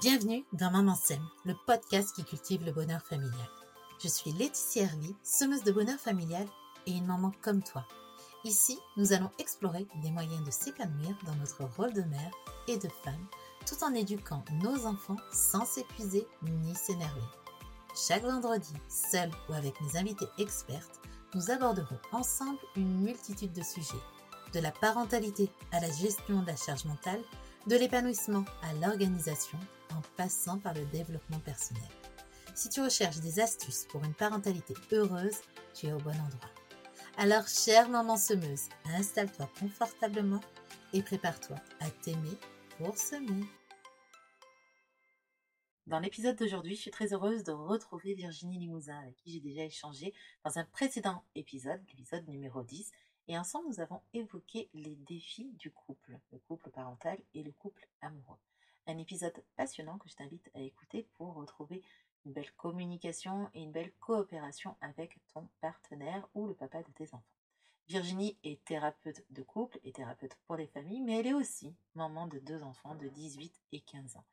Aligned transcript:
Bienvenue 0.00 0.44
dans 0.52 0.72
Maman 0.72 0.96
Sème, 0.96 1.24
le 1.44 1.54
podcast 1.66 2.16
qui 2.16 2.24
cultive 2.24 2.64
le 2.64 2.72
bonheur 2.72 3.00
familial. 3.00 3.48
Je 4.02 4.08
suis 4.08 4.32
Laetitia 4.32 4.82
Hervy, 4.82 5.14
semeuse 5.22 5.62
de 5.62 5.70
bonheur 5.70 6.00
familial 6.00 6.48
et 6.86 6.90
une 6.90 7.06
maman 7.06 7.30
comme 7.42 7.62
toi. 7.62 7.86
Ici, 8.44 8.76
nous 8.96 9.12
allons 9.12 9.30
explorer 9.38 9.86
des 10.02 10.10
moyens 10.10 10.42
de 10.42 10.50
s'épanouir 10.50 11.16
dans 11.24 11.36
notre 11.36 11.62
rôle 11.76 11.92
de 11.92 12.02
mère 12.02 12.30
et 12.66 12.76
de 12.76 12.88
femme, 13.04 13.24
tout 13.68 13.84
en 13.84 13.94
éduquant 13.94 14.44
nos 14.64 14.84
enfants 14.84 15.16
sans 15.32 15.64
s'épuiser 15.64 16.26
ni 16.42 16.74
s'énerver. 16.74 17.22
Chaque 17.94 18.24
vendredi, 18.24 18.74
seul 18.88 19.30
ou 19.48 19.52
avec 19.52 19.80
mes 19.80 19.96
invités 19.96 20.28
expertes, 20.38 21.00
nous 21.36 21.52
aborderons 21.52 21.98
ensemble 22.10 22.58
une 22.74 23.00
multitude 23.00 23.52
de 23.52 23.62
sujets, 23.62 24.02
de 24.52 24.58
la 24.58 24.72
parentalité 24.72 25.50
à 25.70 25.78
la 25.78 25.90
gestion 25.92 26.42
de 26.42 26.48
la 26.48 26.56
charge 26.56 26.84
mentale, 26.84 27.22
de 27.68 27.76
l'épanouissement 27.76 28.44
à 28.62 28.74
l'organisation, 28.74 29.58
en 29.96 30.02
passant 30.16 30.58
par 30.58 30.74
le 30.74 30.84
développement 30.86 31.40
personnel. 31.40 31.82
Si 32.54 32.68
tu 32.68 32.80
recherches 32.80 33.20
des 33.20 33.40
astuces 33.40 33.86
pour 33.88 34.04
une 34.04 34.14
parentalité 34.14 34.74
heureuse, 34.92 35.40
tu 35.74 35.86
es 35.86 35.92
au 35.92 35.98
bon 35.98 36.10
endroit. 36.10 36.50
Alors, 37.16 37.46
chère 37.46 37.88
maman 37.88 38.16
semeuse, 38.16 38.68
installe-toi 38.86 39.48
confortablement 39.58 40.40
et 40.92 41.02
prépare-toi 41.02 41.56
à 41.80 41.90
t'aimer 41.90 42.38
pour 42.78 42.96
semer. 42.96 43.44
Dans 45.86 45.98
l'épisode 45.98 46.36
d'aujourd'hui, 46.36 46.76
je 46.76 46.80
suis 46.80 46.90
très 46.90 47.12
heureuse 47.12 47.44
de 47.44 47.52
retrouver 47.52 48.14
Virginie 48.14 48.58
Limousin, 48.58 48.98
avec 49.00 49.16
qui 49.16 49.32
j'ai 49.32 49.40
déjà 49.40 49.64
échangé 49.64 50.14
dans 50.44 50.58
un 50.58 50.64
précédent 50.64 51.24
épisode, 51.34 51.82
l'épisode 51.88 52.26
numéro 52.26 52.62
10. 52.62 52.90
Et 53.28 53.38
ensemble, 53.38 53.68
nous 53.68 53.80
avons 53.80 54.00
évoqué 54.12 54.70
les 54.74 54.96
défis 54.96 55.52
du 55.54 55.70
couple, 55.70 56.18
le 56.32 56.38
couple 56.38 56.70
parental 56.70 57.18
et 57.34 57.42
le 57.42 57.52
couple 57.52 57.86
amoureux. 58.00 58.38
Un 58.86 58.98
épisode 58.98 59.42
passionnant 59.56 59.96
que 59.98 60.10
je 60.10 60.14
t'invite 60.14 60.50
à 60.54 60.60
écouter 60.60 61.08
pour 61.14 61.34
retrouver 61.34 61.82
une 62.26 62.32
belle 62.32 62.52
communication 62.52 63.48
et 63.54 63.62
une 63.62 63.72
belle 63.72 63.92
coopération 64.00 64.76
avec 64.82 65.18
ton 65.32 65.48
partenaire 65.60 66.28
ou 66.34 66.46
le 66.46 66.54
papa 66.54 66.82
de 66.82 66.92
tes 66.92 67.14
enfants. 67.14 67.24
Virginie 67.88 68.38
est 68.44 68.62
thérapeute 68.64 69.24
de 69.30 69.42
couple 69.42 69.78
et 69.84 69.92
thérapeute 69.92 70.36
pour 70.46 70.56
les 70.56 70.66
familles, 70.66 71.02
mais 71.02 71.18
elle 71.20 71.28
est 71.28 71.34
aussi 71.34 71.74
maman 71.94 72.26
de 72.26 72.38
deux 72.38 72.62
enfants 72.62 72.94
de 72.94 73.08
18 73.08 73.58
et 73.72 73.80
15 73.80 74.16
ans. 74.16 74.24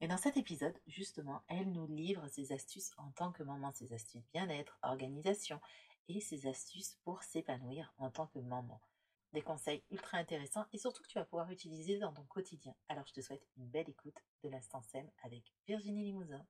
Et 0.00 0.08
dans 0.08 0.16
cet 0.16 0.36
épisode, 0.36 0.78
justement, 0.86 1.42
elle 1.48 1.70
nous 1.70 1.86
livre 1.86 2.26
ses 2.28 2.52
astuces 2.52 2.92
en 2.96 3.10
tant 3.12 3.32
que 3.32 3.42
maman, 3.42 3.72
ses 3.72 3.92
astuces 3.92 4.24
bien-être, 4.32 4.78
organisation 4.82 5.60
et 6.08 6.20
ses 6.20 6.48
astuces 6.48 6.98
pour 7.04 7.22
s'épanouir 7.22 7.92
en 7.98 8.10
tant 8.10 8.26
que 8.26 8.38
maman 8.38 8.80
des 9.32 9.42
conseils 9.42 9.82
ultra 9.90 10.18
intéressants 10.18 10.66
et 10.72 10.78
surtout 10.78 11.02
que 11.02 11.08
tu 11.08 11.18
vas 11.18 11.24
pouvoir 11.24 11.50
utiliser 11.50 11.98
dans 11.98 12.12
ton 12.12 12.24
quotidien. 12.24 12.74
Alors 12.88 13.06
je 13.06 13.12
te 13.12 13.20
souhaite 13.20 13.46
une 13.56 13.68
belle 13.68 13.88
écoute 13.88 14.16
de 14.42 14.48
l'instant 14.48 14.82
SEM 14.82 15.08
avec 15.22 15.52
Virginie 15.66 16.04
Limousin. 16.04 16.44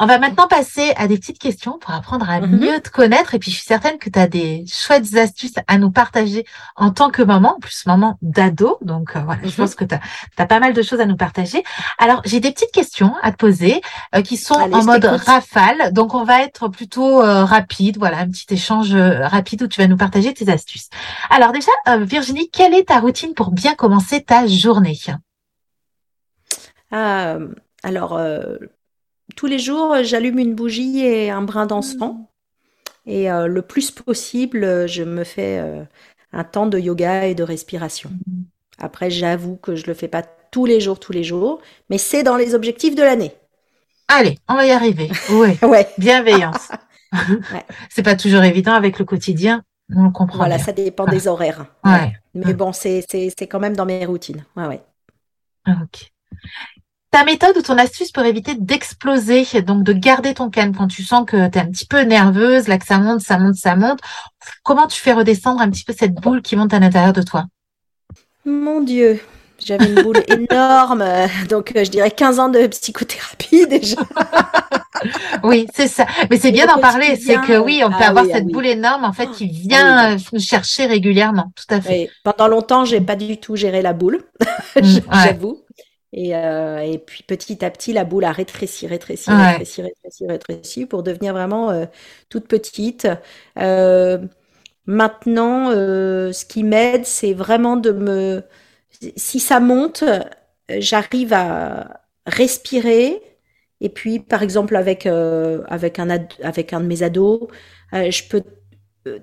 On 0.00 0.06
va 0.06 0.18
maintenant 0.18 0.48
passer 0.48 0.92
à 0.96 1.06
des 1.06 1.16
petites 1.18 1.38
questions 1.38 1.78
pour 1.78 1.92
apprendre 1.92 2.28
à 2.28 2.40
mhm. 2.40 2.58
mieux 2.58 2.80
te 2.80 2.88
connaître. 2.88 3.34
Et 3.34 3.38
puis, 3.38 3.52
je 3.52 3.58
suis 3.58 3.64
certaine 3.64 3.96
que 3.98 4.10
tu 4.10 4.18
as 4.18 4.26
des 4.26 4.64
chouettes 4.66 5.14
astuces 5.14 5.54
à 5.68 5.78
nous 5.78 5.92
partager 5.92 6.44
en 6.74 6.90
tant 6.90 7.10
que 7.10 7.22
maman, 7.22 7.54
en 7.56 7.60
plus 7.60 7.86
maman 7.86 8.18
d'ado. 8.20 8.78
Donc, 8.80 9.14
euh, 9.14 9.20
voilà, 9.20 9.42
je 9.44 9.50
mhm. 9.50 9.54
pense 9.54 9.76
que 9.76 9.84
tu 9.84 9.94
as, 9.94 10.46
pas 10.46 10.58
mal 10.58 10.72
de 10.72 10.82
choses 10.82 10.98
à 10.98 11.06
nous 11.06 11.16
partager. 11.16 11.62
Alors, 11.98 12.22
j'ai 12.24 12.40
des 12.40 12.50
petites 12.50 12.72
questions 12.72 13.14
à 13.22 13.30
te 13.30 13.36
poser 13.36 13.82
euh, 14.16 14.22
qui 14.22 14.36
sont 14.36 14.54
en 14.54 14.82
mode 14.82 15.04
rafale. 15.04 15.92
Donc, 15.92 16.14
on 16.14 16.24
va 16.24 16.42
être 16.42 16.66
plutôt 16.66 17.22
euh, 17.22 17.44
rapide. 17.44 17.96
Voilà, 17.96 18.18
un 18.18 18.28
petit 18.28 18.52
échange 18.52 18.92
rapide 18.94 19.62
où 19.62 19.68
tu 19.68 19.80
vas 19.80 19.86
nous 19.86 19.96
partager 19.96 20.34
tes 20.34 20.50
astuces. 20.50 20.88
Alors, 21.30 21.52
déjà, 21.52 21.70
Virginie, 21.98 22.50
quelle 22.50 22.74
est 22.74 22.88
ta 22.88 22.98
routine 22.98 23.32
pour 23.32 23.52
bien 23.52 23.76
commencer 23.76 24.24
ta 24.24 24.48
journée? 24.48 24.98
Alors, 26.90 28.18
tous 29.36 29.46
les 29.46 29.58
jours, 29.58 29.96
j'allume 30.02 30.38
une 30.38 30.54
bougie 30.54 31.00
et 31.00 31.30
un 31.30 31.42
brin 31.42 31.66
d'encens. 31.66 32.16
Et 33.06 33.30
euh, 33.30 33.46
le 33.46 33.62
plus 33.62 33.90
possible, 33.90 34.88
je 34.88 35.02
me 35.02 35.24
fais 35.24 35.58
euh, 35.58 35.84
un 36.32 36.44
temps 36.44 36.66
de 36.66 36.78
yoga 36.78 37.26
et 37.26 37.34
de 37.34 37.42
respiration. 37.42 38.10
Après, 38.78 39.10
j'avoue 39.10 39.56
que 39.56 39.76
je 39.76 39.82
ne 39.82 39.88
le 39.88 39.94
fais 39.94 40.08
pas 40.08 40.22
tous 40.22 40.66
les 40.66 40.80
jours, 40.80 40.98
tous 40.98 41.12
les 41.12 41.24
jours, 41.24 41.60
mais 41.90 41.98
c'est 41.98 42.22
dans 42.22 42.36
les 42.36 42.54
objectifs 42.54 42.94
de 42.94 43.02
l'année. 43.02 43.34
Allez, 44.08 44.38
on 44.48 44.54
va 44.54 44.66
y 44.66 44.70
arriver. 44.70 45.10
Oui. 45.30 45.58
ouais. 45.62 45.88
Bienveillance. 45.98 46.70
ouais. 47.12 47.64
C'est 47.90 48.02
pas 48.02 48.16
toujours 48.16 48.42
évident 48.42 48.72
avec 48.72 48.98
le 48.98 49.04
quotidien. 49.04 49.62
On 49.94 50.10
comprend. 50.10 50.38
Voilà, 50.38 50.58
ça 50.58 50.72
dépend 50.72 51.06
des 51.06 51.28
horaires. 51.28 51.66
Ouais. 51.84 52.12
Mais 52.34 52.54
bon, 52.54 52.72
c'est 52.72 53.04
quand 53.42 53.60
même 53.60 53.76
dans 53.76 53.84
mes 53.84 54.04
routines. 54.06 54.44
Ouais, 54.56 54.66
ouais. 54.66 54.82
Ok 55.68 56.10
ta 57.14 57.22
méthode 57.22 57.56
ou 57.56 57.62
ton 57.62 57.78
astuce 57.78 58.10
pour 58.10 58.24
éviter 58.24 58.56
d'exploser, 58.56 59.44
donc 59.62 59.84
de 59.84 59.92
garder 59.92 60.34
ton 60.34 60.50
calme 60.50 60.74
quand 60.74 60.88
tu 60.88 61.04
sens 61.04 61.24
que 61.24 61.48
tu 61.48 61.58
es 61.58 61.60
un 61.60 61.66
petit 61.66 61.86
peu 61.86 62.00
nerveuse, 62.00 62.66
là 62.66 62.76
que 62.76 62.84
ça 62.84 62.98
monte, 62.98 63.20
ça 63.20 63.38
monte, 63.38 63.54
ça 63.54 63.76
monte. 63.76 64.00
Comment 64.64 64.88
tu 64.88 65.00
fais 65.00 65.12
redescendre 65.12 65.60
un 65.60 65.70
petit 65.70 65.84
peu 65.84 65.94
cette 65.96 66.14
boule 66.14 66.42
qui 66.42 66.56
monte 66.56 66.74
à 66.74 66.80
l'intérieur 66.80 67.12
de 67.12 67.22
toi? 67.22 67.44
Mon 68.44 68.80
Dieu, 68.80 69.20
j'avais 69.64 69.92
une 69.92 70.02
boule 70.02 70.24
énorme, 70.50 71.04
donc 71.48 71.72
euh, 71.76 71.84
je 71.84 71.90
dirais 71.90 72.10
15 72.10 72.40
ans 72.40 72.48
de 72.48 72.66
psychothérapie 72.66 73.64
déjà. 73.68 74.00
oui, 75.44 75.68
c'est 75.72 75.86
ça. 75.86 76.06
Mais 76.32 76.36
c'est 76.36 76.50
bien 76.50 76.66
d'en 76.66 76.80
parler. 76.80 77.14
C'est 77.14 77.40
que 77.42 77.56
oui, 77.58 77.82
on 77.84 77.90
peut 77.90 77.96
ah 78.00 78.08
avoir 78.08 78.24
cette 78.24 78.46
ah 78.48 78.52
boule 78.52 78.66
énorme 78.66 79.04
en 79.04 79.12
fait 79.12 79.30
qui 79.30 79.44
ah 79.44 79.68
vient 79.68 80.16
nous 80.32 80.40
chercher 80.40 80.86
régulièrement. 80.86 81.52
Tout 81.54 81.72
à 81.72 81.80
fait. 81.80 82.10
pendant 82.24 82.48
longtemps, 82.48 82.84
j'ai 82.84 83.00
pas 83.00 83.14
du 83.14 83.38
tout 83.38 83.54
géré 83.54 83.82
la 83.82 83.92
boule, 83.92 84.24
mm, 84.76 84.98
Euh, 86.16 86.78
et, 86.78 86.98
puis 86.98 87.24
petit 87.26 87.64
à 87.64 87.70
petit, 87.70 87.92
la 87.92 88.04
boule 88.04 88.24
a 88.24 88.32
rétréci, 88.32 88.86
rétréci, 88.86 89.30
rétréci, 89.30 89.82
rétréci, 89.82 90.26
rétréci 90.26 90.86
pour 90.86 91.02
devenir 91.02 91.32
vraiment 91.32 91.70
euh, 91.70 91.86
toute 92.28 92.46
petite. 92.46 93.08
Euh, 93.58 94.18
maintenant, 94.86 95.70
ce 95.70 96.44
qui 96.44 96.62
m'aide, 96.62 97.04
c'est 97.04 97.34
vraiment 97.34 97.76
de 97.76 97.90
me... 97.90 98.42
Si 99.16 99.40
ça 99.40 99.60
monte, 99.60 100.04
j'arrive 100.68 101.32
à 101.32 102.00
respirer. 102.26 103.20
Et 103.80 103.88
puis, 103.88 104.20
par 104.20 104.42
exemple, 104.42 104.76
avec, 104.76 105.06
avec, 105.06 105.98
un, 105.98 106.08
avec 106.42 106.72
un 106.72 106.80
de 106.80 106.86
mes 106.86 107.02
ados, 107.02 107.48
je 107.92 108.22
peux 108.28 108.42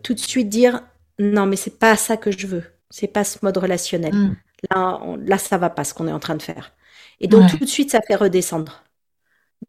tout 0.03 0.13
de 0.13 0.19
suite 0.19 0.49
dire, 0.49 0.81
non, 1.19 1.45
mais 1.45 1.55
c'est 1.55 1.79
pas 1.79 1.95
ça 1.95 2.17
que 2.17 2.31
je 2.31 2.47
veux. 2.47 2.63
C'est 2.89 3.07
pas 3.07 3.23
ce 3.23 3.37
mode 3.41 3.57
relationnel. 3.57 4.13
Mm. 4.13 4.35
Là, 4.69 4.99
là, 5.25 5.37
ça 5.37 5.57
va 5.57 5.69
pas 5.69 5.85
ce 5.85 5.93
qu'on 5.93 6.07
est 6.07 6.11
en 6.11 6.19
train 6.19 6.35
de 6.35 6.41
faire. 6.41 6.73
Et 7.21 7.27
donc 7.27 7.49
tout 7.49 7.57
de 7.57 7.65
suite, 7.65 7.91
ça 7.91 8.01
fait 8.01 8.15
redescendre, 8.15 8.83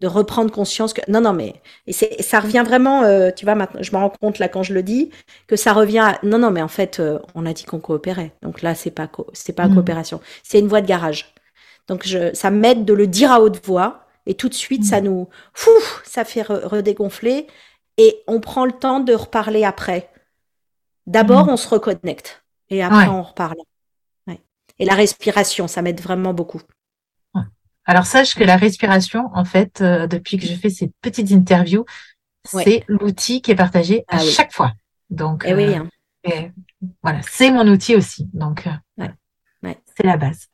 de 0.01 0.07
reprendre 0.07 0.51
conscience 0.51 0.95
que 0.95 1.03
non, 1.09 1.21
non, 1.21 1.35
mais 1.35 1.55
et 1.87 1.93
ça 1.93 2.41
revient 2.41 2.65
vraiment. 2.67 3.03
Euh, 3.03 3.31
tu 3.31 3.45
vois, 3.45 3.55
maintenant, 3.55 3.83
je 3.83 3.93
me 3.93 3.99
rends 3.99 4.11
compte 4.11 4.39
là 4.39 4.49
quand 4.49 4.63
je 4.63 4.73
le 4.73 4.83
dis 4.83 5.11
que 5.47 5.55
ça 5.55 5.75
revient. 5.75 5.99
À, 5.99 6.19
non, 6.23 6.39
non, 6.39 6.51
mais 6.51 6.63
en 6.63 6.69
fait, 6.69 6.99
euh, 6.99 7.19
on 7.35 7.45
a 7.45 7.53
dit 7.53 7.65
qu'on 7.65 7.79
coopérait. 7.79 8.33
Donc 8.43 8.63
là, 8.63 8.75
c'est 8.75 8.91
pas 8.91 9.11
c'est 9.35 9.53
pas 9.53 9.69
mmh. 9.69 9.75
coopération, 9.75 10.21
c'est 10.43 10.59
une 10.59 10.67
voie 10.67 10.81
de 10.81 10.87
garage. 10.87 11.35
Donc 11.89 12.07
je, 12.07 12.33
ça 12.35 12.51
m'aide 12.51 12.87
de 12.87 12.95
le 12.95 13.07
dire 13.07 13.31
à 13.31 13.41
haute 13.43 13.65
voix 13.67 14.07
et 14.25 14.35
tout 14.35 14.49
de 14.49 14.55
suite, 14.55 14.85
ça 14.85 15.01
mmh. 15.01 15.05
nous, 15.05 15.29
fou, 15.53 15.71
ça 16.05 16.25
fait 16.25 16.43
redégonfler 16.43 17.47
et 17.99 18.23
on 18.27 18.41
prend 18.41 18.65
le 18.65 18.73
temps 18.73 19.01
de 19.01 19.13
reparler 19.13 19.65
après. 19.65 20.11
D'abord, 21.07 21.47
mmh. 21.47 21.51
on 21.51 21.57
se 21.59 21.69
reconnecte 21.69 22.45
et 22.71 22.83
après, 22.83 23.09
on 23.09 23.23
reparle. 23.23 23.59
Ouais. 24.27 24.41
Et 24.79 24.87
la 24.87 24.95
respiration, 24.95 25.69
ça 25.69 25.83
m'aide 25.83 26.01
vraiment 26.01 26.33
beaucoup. 26.33 26.63
Alors 27.85 28.07
sache 28.07 28.35
que 28.35 28.45
la 28.45 28.57
respiration, 28.57 29.31
en 29.35 29.45
fait, 29.45 29.81
euh, 29.81 30.07
depuis 30.07 30.39
que 30.39 30.47
je 30.47 30.55
fais 30.55 30.71
ces 30.71 30.93
petites 31.01 31.33
interviews, 31.33 31.85
c'est 32.45 32.85
l'outil 32.89 33.43
qui 33.43 33.51
est 33.51 33.57
partagé 33.57 34.05
à 34.09 34.19
ah 34.19 34.25
chaque 34.25 34.53
fois. 34.53 34.73
Donc, 35.11 35.45
eh 35.47 35.55
oui, 35.55 35.75
euh, 35.75 35.83
hein. 36.31 36.51
voilà, 37.03 37.21
c'est 37.23 37.51
mon 37.51 37.67
outil 37.67 37.97
aussi. 37.97 38.29
Donc, 38.33 38.67
euh, 38.67 39.07
c'est 39.97 40.07
la 40.07 40.17
base. 40.17 40.49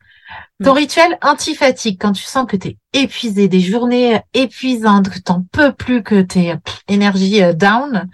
Mm. 0.58 0.64
Ton 0.64 0.73
rituel 0.73 1.19
anti-fatigue, 1.23 1.99
quand 2.00 2.12
tu 2.12 2.25
sens 2.25 2.47
que 2.47 2.56
tu 2.56 2.69
es 2.69 2.76
épuisé, 2.93 3.49
des 3.49 3.61
journées 3.61 4.20
épuisantes, 4.35 5.08
que 5.11 5.19
t'en 5.19 5.43
peux 5.53 5.73
plus, 5.73 6.03
que 6.03 6.23
t'es 6.23 6.56
énergie 6.88 7.41
down, 7.55 8.08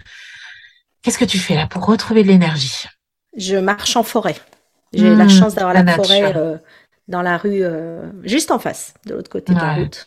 qu'est-ce 1.01 1.17
que 1.17 1.25
tu 1.25 1.39
fais 1.39 1.55
là 1.55 1.67
pour 1.67 1.85
retrouver 1.85 2.23
de 2.23 2.27
l'énergie? 2.27 2.85
Je 3.35 3.57
marche 3.57 3.95
en 3.95 4.03
forêt. 4.03 4.35
J'ai 4.93 5.13
la 5.13 5.25
mm, 5.25 5.29
chance 5.29 5.55
d'avoir 5.55 5.73
la, 5.73 5.95
forêt 5.95 6.61
dans 7.07 7.21
la 7.21 7.37
rue, 7.37 7.63
euh, 7.63 8.11
juste 8.23 8.51
en 8.51 8.59
face, 8.59 8.93
de 9.05 9.13
l'autre 9.13 9.29
côté 9.29 9.53
de 9.53 9.59
la 9.59 9.75
route. 9.75 10.05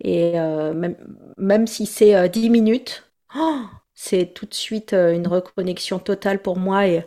Et 0.00 0.38
euh, 0.38 0.74
même, 0.74 0.96
même, 1.36 1.66
si 1.66 1.86
c'est 1.86 2.28
10 2.28 2.46
euh, 2.46 2.50
minutes, 2.50 3.10
oh, 3.34 3.62
c'est 3.94 4.34
tout 4.34 4.46
de 4.46 4.54
suite 4.54 4.92
une 4.92 5.26
reconnexion 5.26 5.98
totale 5.98 6.42
pour 6.42 6.58
moi. 6.58 6.86
Et 6.86 7.04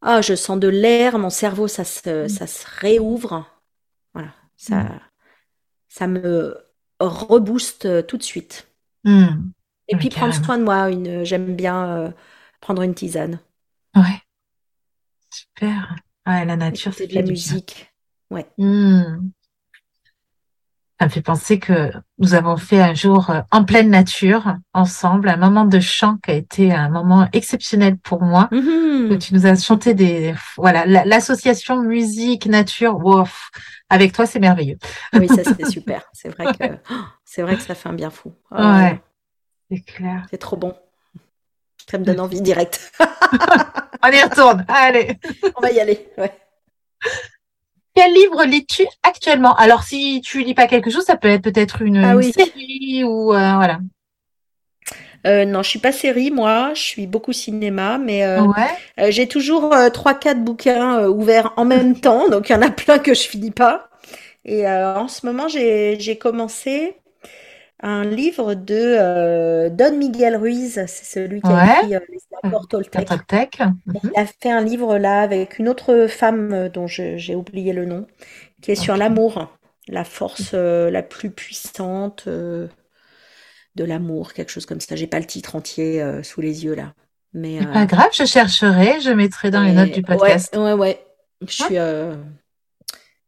ah, 0.00 0.22
je 0.22 0.34
sens 0.34 0.58
de 0.58 0.68
l'air, 0.68 1.18
mon 1.18 1.30
cerveau, 1.30 1.68
ça 1.68 1.84
se, 1.84 2.24
mm. 2.24 2.28
ça 2.28 2.46
se 2.46 2.64
réouvre. 2.80 3.46
Voilà, 4.14 4.32
ça, 4.56 4.76
mm. 4.76 5.00
ça 5.88 6.06
me 6.06 6.56
rebooste 7.00 8.06
tout 8.06 8.16
de 8.16 8.22
suite. 8.22 8.68
Mm. 9.02 9.50
Et 9.88 9.96
puis 9.96 10.08
prendre 10.08 10.32
soin 10.32 10.56
de 10.56 10.64
moi, 10.64 10.90
une, 10.90 11.24
j'aime 11.24 11.54
bien 11.54 12.14
prendre 12.60 12.82
une 12.82 12.94
tisane. 12.94 13.38
Ouais. 13.94 14.22
Super. 15.28 15.96
Ouais, 16.26 16.46
la 16.46 16.56
nature, 16.56 16.94
c'est 16.94 17.06
de 17.06 17.14
la 17.14 17.22
musique. 17.22 17.93
Ouais. 18.34 18.46
Hmm. 18.58 19.30
Ça 20.98 21.06
me 21.06 21.10
fait 21.10 21.22
penser 21.22 21.58
que 21.58 21.92
nous 22.18 22.34
avons 22.34 22.56
fait 22.56 22.80
un 22.80 22.94
jour 22.94 23.30
euh, 23.30 23.40
en 23.50 23.64
pleine 23.64 23.90
nature 23.90 24.56
ensemble, 24.72 25.28
un 25.28 25.36
moment 25.36 25.64
de 25.64 25.78
chant 25.78 26.18
qui 26.18 26.30
a 26.30 26.34
été 26.34 26.72
un 26.72 26.88
moment 26.88 27.28
exceptionnel 27.32 27.96
pour 27.98 28.22
moi. 28.22 28.48
Mhm. 28.50 29.18
tu 29.18 29.34
nous 29.34 29.46
as 29.46 29.56
chanté 29.56 29.94
des 29.94 30.34
voilà 30.56 30.84
l'association 30.86 31.82
musique 31.82 32.46
nature. 32.46 32.98
Wow, 32.98 33.24
avec 33.88 34.12
toi 34.12 34.26
c'est 34.26 34.40
merveilleux. 34.40 34.78
Oui, 35.12 35.28
ça 35.28 35.42
c'est 35.56 35.66
super. 35.68 36.02
C'est 36.12 36.28
vrai 36.28 36.46
que 36.58 36.74
c'est 37.24 37.42
vrai 37.42 37.56
que 37.56 37.62
ça 37.62 37.74
fait 37.74 37.88
un 37.88 37.92
bien 37.92 38.10
fou. 38.10 38.32
Oh, 38.50 38.56
ouais, 38.56 39.00
c'est 39.70 39.80
clair. 39.80 40.26
C'est 40.30 40.38
trop 40.38 40.56
bon. 40.56 40.74
Ça 41.88 41.98
me 41.98 42.04
donne 42.04 42.20
envie 42.20 42.40
direct. 42.40 42.92
On 44.02 44.08
y 44.08 44.22
retourne. 44.22 44.64
Allez. 44.68 45.18
On 45.56 45.60
va 45.60 45.70
y 45.70 45.80
aller. 45.80 46.08
Ouais. 46.18 46.32
Quel 47.94 48.12
livre 48.12 48.44
lis-tu 48.44 48.84
actuellement? 49.02 49.54
Alors, 49.56 49.84
si 49.84 50.20
tu 50.20 50.42
lis 50.42 50.54
pas 50.54 50.66
quelque 50.66 50.90
chose, 50.90 51.04
ça 51.04 51.16
peut 51.16 51.28
être 51.28 51.42
peut-être 51.42 51.82
une, 51.82 52.04
Ah 52.04 52.16
oui. 52.16 52.32
série 52.32 53.04
ou 53.04 53.32
euh, 53.32 53.54
voilà. 53.56 53.78
Euh, 55.26 55.44
non, 55.44 55.62
je 55.62 55.70
suis 55.70 55.78
pas 55.78 55.92
série, 55.92 56.30
moi. 56.30 56.72
Je 56.74 56.80
suis 56.80 57.06
beaucoup 57.06 57.32
cinéma, 57.32 57.98
mais 57.98 58.24
euh, 58.24 58.42
Ouais. 58.46 58.78
euh, 59.00 59.10
j'ai 59.10 59.26
toujours 59.28 59.72
euh, 59.74 59.88
trois, 59.90 60.14
quatre 60.14 60.42
bouquins 60.44 61.00
euh, 61.00 61.08
ouverts 61.08 61.52
en 61.56 61.64
même 61.64 61.98
temps, 62.00 62.28
donc 62.28 62.48
il 62.48 62.52
y 62.52 62.56
en 62.56 62.62
a 62.62 62.70
plein 62.70 62.98
que 62.98 63.14
je 63.14 63.22
finis 63.22 63.50
pas. 63.50 63.88
Et 64.44 64.66
euh, 64.68 64.96
en 64.96 65.08
ce 65.08 65.26
moment, 65.26 65.48
j'ai 65.48 65.98
j'ai 66.00 66.18
commencé 66.18 66.96
un 67.84 68.02
livre 68.04 68.54
de 68.54 68.74
euh, 68.98 69.68
Don 69.68 69.96
Miguel 69.96 70.36
Ruiz. 70.36 70.82
C'est 70.86 71.04
celui 71.04 71.40
qui 71.42 71.50
a 71.50 71.80
écrit 71.80 71.94
euh, 71.94 72.00
Les 72.10 72.18
Accords 72.42 72.66
Toltec. 72.68 73.06
Toltec. 73.06 73.60
Mhm. 73.86 74.00
Il 74.04 74.10
a 74.18 74.26
fait 74.26 74.50
un 74.50 74.62
livre 74.62 74.96
là 74.98 75.20
avec 75.20 75.58
une 75.58 75.68
autre 75.68 76.06
femme 76.08 76.52
euh, 76.52 76.68
dont 76.68 76.86
j'ai 76.86 77.34
oublié 77.34 77.72
le 77.72 77.84
nom, 77.84 78.06
qui 78.62 78.72
est 78.72 78.74
sur 78.74 78.96
l'amour, 78.96 79.54
la 79.88 80.04
force 80.04 80.52
euh, 80.54 80.90
la 80.90 81.02
plus 81.02 81.30
puissante 81.30 82.26
de 82.26 82.68
l'amour, 83.76 84.32
quelque 84.32 84.50
chose 84.50 84.66
comme 84.66 84.80
ça. 84.80 84.96
J'ai 84.96 85.06
pas 85.06 85.20
le 85.20 85.26
titre 85.26 85.54
entier 85.54 86.02
sous 86.22 86.40
les 86.40 86.64
yeux 86.64 86.74
là, 86.74 86.94
mais 87.32 87.58
pas 87.66 87.86
grave, 87.86 88.10
je 88.14 88.24
chercherai, 88.24 89.00
je 89.00 89.10
mettrai 89.10 89.50
dans 89.50 89.62
les 89.62 89.72
notes 89.72 89.90
du 89.90 90.02
podcast. 90.02 90.56
ouais, 90.56 90.62
ouais, 90.62 90.72
ouais. 90.72 91.06
Je 91.46 91.62
Ouais. 91.64 91.68
suis, 91.68 91.76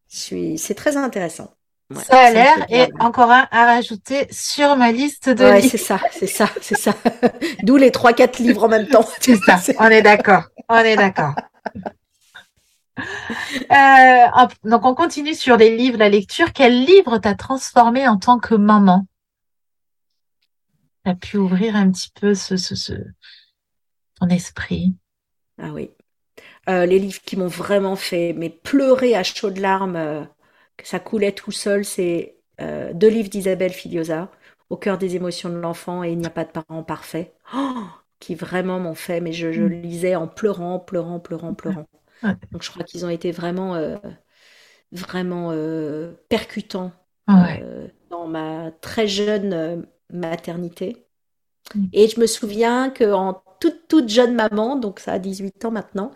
je 0.08 0.16
suis, 0.16 0.58
c'est 0.58 0.74
très 0.74 0.96
intéressant. 0.96 1.52
Ouais, 1.88 2.02
Ça 2.02 2.18
a 2.20 2.30
l'air 2.32 2.66
et 2.68 2.88
encore 2.98 3.30
un 3.30 3.46
à 3.52 3.66
rajouter 3.66 4.26
sur 4.32 4.76
ma 4.76 4.90
liste 4.90 5.28
de 5.28 5.44
Ouais, 5.44 5.60
livres. 5.60 5.70
c'est 5.70 5.78
ça, 5.78 6.00
c'est 6.10 6.26
ça, 6.26 6.48
c'est 6.60 6.76
ça. 6.76 6.92
D'où 7.62 7.76
les 7.76 7.92
trois, 7.92 8.12
quatre 8.12 8.38
livres 8.40 8.64
en 8.64 8.68
même 8.68 8.88
temps. 8.88 9.06
C'est 9.20 9.36
ça, 9.36 9.60
on 9.78 9.86
est 9.86 10.02
d'accord. 10.02 10.44
On 10.68 10.78
est 10.78 10.96
d'accord. 10.96 11.34
Euh, 13.70 14.46
donc 14.64 14.84
on 14.86 14.94
continue 14.94 15.34
sur 15.34 15.56
les 15.56 15.76
livres, 15.76 15.98
la 15.98 16.08
lecture. 16.08 16.52
Quel 16.54 16.84
livre 16.84 17.18
t'a 17.18 17.34
transformé 17.34 18.08
en 18.08 18.16
tant 18.16 18.38
que 18.38 18.54
maman? 18.54 19.06
T'as 21.04 21.14
pu 21.14 21.36
ouvrir 21.36 21.76
un 21.76 21.90
petit 21.90 22.10
peu 22.18 22.34
ce, 22.34 22.56
ce, 22.56 22.74
ce, 22.74 22.92
ton 24.20 24.28
esprit? 24.28 24.94
Ah 25.58 25.72
oui. 25.72 25.90
Euh, 26.68 26.86
les 26.86 26.98
livres 26.98 27.20
qui 27.24 27.36
m'ont 27.36 27.46
vraiment 27.48 27.96
fait 27.96 28.32
mais 28.36 28.50
pleurer 28.50 29.14
à 29.14 29.22
chaudes 29.22 29.58
larmes, 29.58 29.96
euh, 29.96 30.24
que 30.76 30.86
ça 30.86 31.00
coulait 31.00 31.32
tout 31.32 31.52
seul, 31.52 31.84
c'est 31.84 32.36
euh, 32.60 32.92
deux 32.92 33.08
livres 33.08 33.28
d'Isabelle 33.30 33.72
Filiosa, 33.72 34.30
Au 34.70 34.76
cœur 34.76 34.98
des 34.98 35.16
émotions 35.16 35.48
de 35.50 35.56
l'enfant 35.56 36.04
et 36.04 36.12
Il 36.12 36.18
n'y 36.18 36.26
a 36.26 36.30
pas 36.30 36.44
de 36.44 36.52
parents 36.52 36.82
parfaits, 36.84 37.34
Oh, 37.52 37.88
qui 38.20 38.34
vraiment 38.34 38.80
m'ont 38.80 38.94
fait, 38.94 39.20
mais 39.20 39.32
je, 39.32 39.52
je 39.52 39.62
Mm. 39.62 39.70
lisais 39.82 40.16
en 40.16 40.28
pleurant, 40.28 40.78
pleurant, 40.80 41.20
pleurant, 41.20 41.54
pleurant. 41.54 41.86
Donc 42.52 42.62
je 42.64 42.70
crois 42.70 42.84
qu'ils 42.84 43.06
ont 43.06 43.10
été 43.10 43.32
vraiment, 43.32 43.76
euh, 43.76 43.96
vraiment 44.92 45.50
euh, 45.52 46.12
percutants 46.28 46.92
Ouais. 47.28 47.62
euh, 47.62 47.88
dans 48.10 48.26
ma 48.26 48.70
très 48.72 49.06
jeune 49.08 49.86
maternité. 50.12 51.06
Mm. 51.74 51.92
Et 51.92 52.08
je 52.08 52.20
me 52.20 52.26
souviens 52.26 52.90
qu'en 52.90 53.42
toute, 53.60 53.88
toute 53.88 54.08
jeune 54.08 54.34
maman, 54.34 54.76
donc 54.76 55.00
ça 55.00 55.12
a 55.14 55.18
18 55.18 55.64
ans 55.64 55.70
maintenant, 55.70 56.12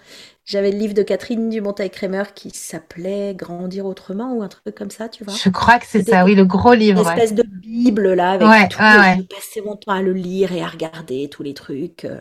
j'avais 0.50 0.70
le 0.72 0.78
livre 0.78 0.94
de 0.94 1.02
Catherine 1.02 1.48
Dumonteil-Crémer 1.50 2.24
qui 2.34 2.50
s'appelait 2.50 3.34
Grandir 3.34 3.86
autrement 3.86 4.34
ou 4.34 4.42
un 4.42 4.48
truc 4.48 4.74
comme 4.74 4.90
ça, 4.90 5.08
tu 5.08 5.24
vois. 5.24 5.40
Je 5.44 5.48
crois 5.48 5.78
que 5.78 5.86
c'est 5.86 6.02
ça, 6.02 6.24
oui, 6.24 6.34
le 6.34 6.44
gros 6.44 6.74
Une 6.94 6.98
livre. 6.98 7.06
ouais. 7.06 7.14
espèce 7.14 7.34
de 7.34 7.42
Bible 7.42 8.12
là, 8.14 8.32
avec 8.32 8.48
Ouais, 8.48 8.68
tout. 8.68 8.78
ouais. 8.80 9.18
Je 9.18 9.22
passais 9.22 9.60
mon 9.62 9.76
temps 9.76 9.92
à 9.92 10.02
le 10.02 10.12
lire 10.12 10.52
et 10.52 10.62
à 10.62 10.68
regarder 10.68 11.28
tous 11.30 11.42
les 11.42 11.54
trucs. 11.54 12.04
euh, 12.04 12.20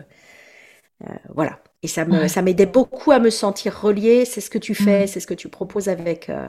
euh, 1.07 1.13
voilà. 1.33 1.59
Et 1.83 1.87
ça 1.87 2.05
me, 2.05 2.27
ça 2.27 2.41
m'aidait 2.41 2.65
beaucoup 2.65 3.11
à 3.11 3.19
me 3.19 3.29
sentir 3.29 3.79
reliée. 3.81 4.25
C'est 4.25 4.41
ce 4.41 4.49
que 4.49 4.57
tu 4.57 4.75
fais, 4.75 5.07
Mm. 5.07 5.07
c'est 5.07 5.19
ce 5.21 5.27
que 5.27 5.33
tu 5.33 5.47
proposes 5.49 5.87
avec, 5.89 6.29
euh, 6.29 6.47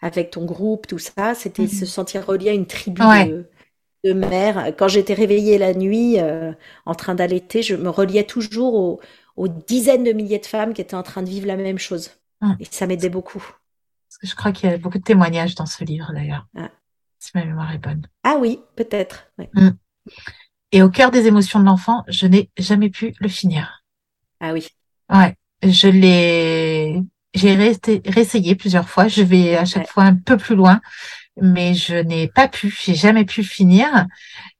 avec 0.00 0.30
ton 0.30 0.44
groupe, 0.46 0.86
tout 0.86 0.98
ça. 0.98 1.34
C'était 1.34 1.66
Mhm. 1.66 1.68
se 1.68 1.84
sentir 1.86 2.26
relié 2.26 2.50
à 2.50 2.52
une 2.54 2.66
tribu 2.66 3.10
de, 3.10 3.46
de 4.04 4.12
mères. 4.14 4.74
Quand 4.78 4.88
j'étais 4.88 5.14
réveillée 5.14 5.58
la 5.58 5.74
nuit 5.74 6.20
euh, 6.20 6.52
en 6.86 6.94
train 6.94 7.14
d'allaiter, 7.16 7.62
je 7.62 7.76
me 7.76 7.90
reliais 7.90 8.24
toujours 8.24 8.74
aux, 8.74 9.00
aux 9.40 9.48
dizaines 9.48 10.04
de 10.04 10.12
milliers 10.12 10.38
de 10.38 10.46
femmes 10.46 10.74
qui 10.74 10.80
étaient 10.82 10.94
en 10.96 11.02
train 11.02 11.22
de 11.22 11.28
vivre 11.30 11.46
la 11.46 11.56
même 11.56 11.78
chose. 11.78 12.10
Mm. 12.42 12.52
Et 12.60 12.66
ça 12.70 12.86
m'aidait 12.86 13.08
beaucoup. 13.08 13.42
Parce 14.08 14.18
que 14.20 14.26
je 14.26 14.34
crois 14.34 14.52
qu'il 14.52 14.68
y 14.68 14.72
a 14.72 14.76
beaucoup 14.78 14.98
de 14.98 15.02
témoignages 15.02 15.54
dans 15.54 15.66
ce 15.66 15.82
livre 15.84 16.10
d'ailleurs. 16.12 16.46
Ah. 16.56 16.70
Si 17.18 17.30
ma 17.34 17.44
mémoire 17.44 17.72
est 17.72 17.78
bonne. 17.78 18.06
Ah 18.22 18.36
oui, 18.38 18.60
peut-être. 18.76 19.26
ouais. 19.38 19.50
Et 20.72 20.82
au 20.82 20.90
cœur 20.90 21.10
des 21.10 21.26
émotions 21.26 21.58
de 21.60 21.64
l'enfant, 21.64 22.04
je 22.08 22.26
n'ai 22.26 22.50
jamais 22.58 22.90
pu 22.90 23.14
le 23.18 23.28
finir. 23.28 23.82
Ah 24.40 24.52
oui. 24.52 24.68
Ouais, 25.12 25.34
je 25.62 25.88
l'ai, 25.88 27.02
j'ai 27.34 27.54
resté- 27.56 28.02
réessayé 28.06 28.54
plusieurs 28.54 28.88
fois. 28.88 29.08
Je 29.08 29.22
vais 29.22 29.56
à 29.56 29.64
chaque 29.64 29.82
Ouais. 29.84 29.88
fois 29.88 30.04
un 30.04 30.14
peu 30.16 30.36
plus 30.36 30.54
loin, 30.56 30.80
mais 31.40 31.74
je 31.74 31.94
n'ai 31.96 32.28
pas 32.28 32.48
pu, 32.48 32.74
j'ai 32.84 32.94
jamais 32.94 33.24
pu 33.24 33.40
le 33.42 33.46
finir. 33.46 34.06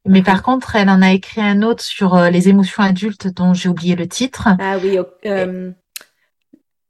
Mais 0.07 0.23
par 0.23 0.43
contre, 0.43 0.77
elle 0.77 0.89
en 0.89 1.03
a 1.03 1.13
écrit 1.13 1.41
un 1.41 1.63
autre 1.63 1.83
sur 1.83 2.15
euh, 2.15 2.31
les 2.31 2.49
émotions 2.49 2.83
adultes 2.83 3.29
dont 3.29 3.53
j'ai 3.53 3.69
oublié 3.69 3.97
le 3.97 4.09
titre. 4.09 4.49
Ah 4.59 4.79
oui, 4.83 4.99
euh, 5.27 5.73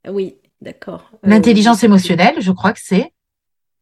oui, 0.07 0.37
d'accord. 0.61 1.09
Euh, 1.13 1.29
L'intelligence 1.29 1.83
émotionnelle, 1.83 2.35
je 2.39 2.51
crois 2.51 2.71
que 2.73 2.79
c'est 2.81 3.11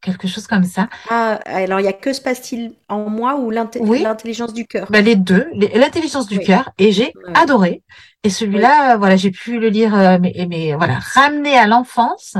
quelque 0.00 0.28
chose 0.28 0.46
comme 0.46 0.64
ça. 0.64 0.88
Ah, 1.10 1.38
alors 1.44 1.80
il 1.80 1.84
y 1.84 1.88
a 1.88 1.92
que 1.92 2.12
se 2.12 2.20
passe-t-il 2.20 2.72
en 2.88 3.08
moi 3.10 3.36
ou 3.36 3.52
Oui. 3.80 4.02
l'intelligence 4.02 4.52
du 4.52 4.66
cœur? 4.66 4.86
Bah, 4.90 5.00
les 5.00 5.16
deux, 5.16 5.46
l'intelligence 5.74 6.26
du 6.26 6.38
Oui. 6.38 6.44
cœur, 6.44 6.70
et 6.78 6.92
j'ai 6.92 7.12
adoré. 7.34 7.82
Et 8.22 8.28
celui-là, 8.28 8.94
euh, 8.94 8.96
voilà, 8.98 9.16
j'ai 9.16 9.30
pu 9.30 9.58
le 9.58 9.68
lire, 9.68 9.94
euh, 9.94 10.18
mais, 10.20 10.34
mais 10.48 10.74
voilà, 10.74 10.98
ramener 11.14 11.56
à 11.56 11.66
l'enfance, 11.66 12.36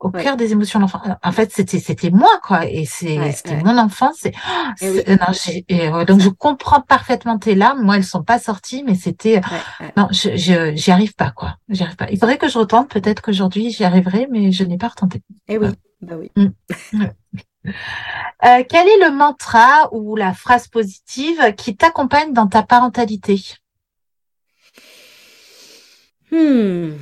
au 0.00 0.10
cœur 0.10 0.36
des 0.36 0.52
émotions 0.52 0.78
de 0.78 0.84
l'enfant. 0.84 1.02
En 1.22 1.32
fait, 1.32 1.52
c'était 1.52 1.78
c'était 1.80 2.10
moi, 2.10 2.30
quoi, 2.42 2.64
et 2.66 2.84
c'est 2.86 3.18
Ouais, 3.18 3.32
c'était 3.32 3.50
ouais. 3.56 3.62
mon 3.62 3.76
enfance. 3.78 4.16
C'est, 4.20 4.32
oh, 4.48 5.12
non, 5.20 5.32
et, 5.68 5.88
ouais, 5.90 6.04
donc 6.06 6.20
je 6.20 6.28
comprends 6.30 6.80
parfaitement 6.80 7.38
tes 7.38 7.54
larmes. 7.54 7.82
Moi, 7.82 7.96
elles 7.96 8.04
sont 8.04 8.22
pas 8.22 8.38
sorties, 8.38 8.84
mais 8.86 8.94
c'était 8.94 9.36
Ouais, 9.36 9.42
ouais. 9.80 9.92
non, 9.96 10.08
je 10.12 10.36
je- 10.36 10.74
j'y 10.76 10.90
arrive 10.92 11.14
pas, 11.14 11.30
quoi. 11.30 11.56
J'y 11.68 11.82
arrive 11.82 11.96
pas. 11.96 12.06
Il 12.10 12.18
faudrait 12.18 12.38
que 12.38 12.48
je 12.48 12.58
retente. 12.58 12.88
Peut-être 12.90 13.20
qu'aujourd'hui 13.20 13.70
j'y 13.70 13.84
arriverai, 13.84 14.28
mais 14.30 14.50
je 14.52 14.64
n'ai 14.64 14.78
pas 14.78 14.88
retenté. 14.88 15.22
Eh 15.48 15.58
oui, 15.58 15.68
bah 16.00 16.16
oui. 16.16 16.30
Euh, 18.44 18.62
quel 18.68 18.86
est 18.88 19.04
le 19.04 19.10
mantra 19.10 19.88
ou 19.92 20.16
la 20.16 20.32
phrase 20.32 20.68
positive 20.68 21.54
qui 21.56 21.76
t'accompagne 21.76 22.32
dans 22.32 22.46
ta 22.46 22.62
parentalité? 22.62 23.42
Hmm. 26.30 26.96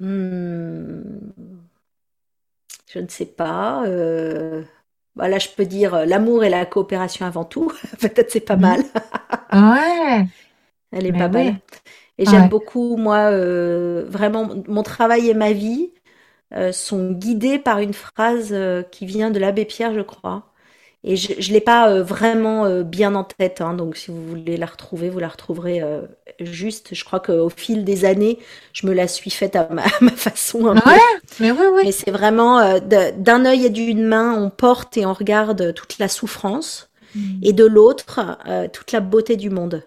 Hmm. 0.00 1.32
Je 2.92 2.98
ne 2.98 3.08
sais 3.08 3.26
pas. 3.26 3.84
euh, 3.86 4.62
bah 5.16 5.28
là, 5.28 5.38
je 5.38 5.48
peux 5.48 5.66
dire 5.66 5.94
euh, 5.94 6.04
l'amour 6.04 6.44
et 6.44 6.48
la 6.50 6.64
coopération 6.66 7.26
avant 7.26 7.44
tout. 7.44 7.72
Peut-être 8.00 8.30
c'est 8.30 8.40
pas 8.40 8.56
Mhm. 8.56 8.62
mal. 8.62 8.82
Ouais. 9.52 10.26
Elle 10.92 11.06
est 11.06 11.12
Mais 11.12 11.18
pas 11.18 11.28
oui. 11.28 11.44
mal. 11.44 11.54
Et 12.18 12.26
j'aime 12.26 12.48
beaucoup, 12.48 12.96
moi, 12.96 13.30
euh, 13.30 14.04
vraiment, 14.08 14.48
mon 14.66 14.82
travail 14.82 15.28
et 15.30 15.34
ma 15.34 15.52
vie 15.52 15.90
euh, 16.54 16.72
sont 16.72 17.12
guidés 17.12 17.58
par 17.58 17.78
une 17.78 17.94
phrase 17.94 18.48
euh, 18.52 18.82
qui 18.82 19.06
vient 19.06 19.30
de 19.30 19.38
l'abbé 19.38 19.64
Pierre, 19.64 19.94
je 19.94 20.00
crois. 20.00 20.44
Et 21.04 21.14
je 21.14 21.34
ne 21.34 21.54
l'ai 21.54 21.60
pas 21.60 22.02
vraiment 22.02 22.82
bien 22.82 23.14
en 23.14 23.22
tête, 23.22 23.60
hein, 23.60 23.72
donc 23.72 23.96
si 23.96 24.10
vous 24.10 24.26
voulez 24.26 24.56
la 24.56 24.66
retrouver, 24.66 25.10
vous 25.10 25.20
la 25.20 25.28
retrouverez 25.28 25.80
juste. 26.40 26.92
Je 26.92 27.04
crois 27.04 27.20
qu'au 27.20 27.48
fil 27.48 27.84
des 27.84 28.04
années, 28.04 28.40
je 28.72 28.84
me 28.84 28.92
la 28.92 29.06
suis 29.06 29.30
faite 29.30 29.54
à 29.54 29.68
ma, 29.68 29.82
à 29.86 29.90
ma 30.00 30.10
façon 30.10 30.66
un 30.66 30.74
peu. 30.74 30.90
Mais 31.38 31.52
oui, 31.52 31.66
oui. 31.72 31.82
Mais 31.84 31.92
c'est 31.92 32.10
vraiment 32.10 32.80
d'un 32.80 33.44
œil 33.44 33.66
et 33.66 33.70
d'une 33.70 34.04
main, 34.04 34.34
on 34.42 34.50
porte 34.50 34.96
et 34.96 35.06
on 35.06 35.12
regarde 35.12 35.72
toute 35.72 36.00
la 36.00 36.08
souffrance, 36.08 36.90
et 37.42 37.52
de 37.52 37.64
l'autre, 37.64 38.20
toute 38.72 38.90
la 38.90 38.98
beauté 38.98 39.36
du 39.36 39.50
monde. 39.50 39.84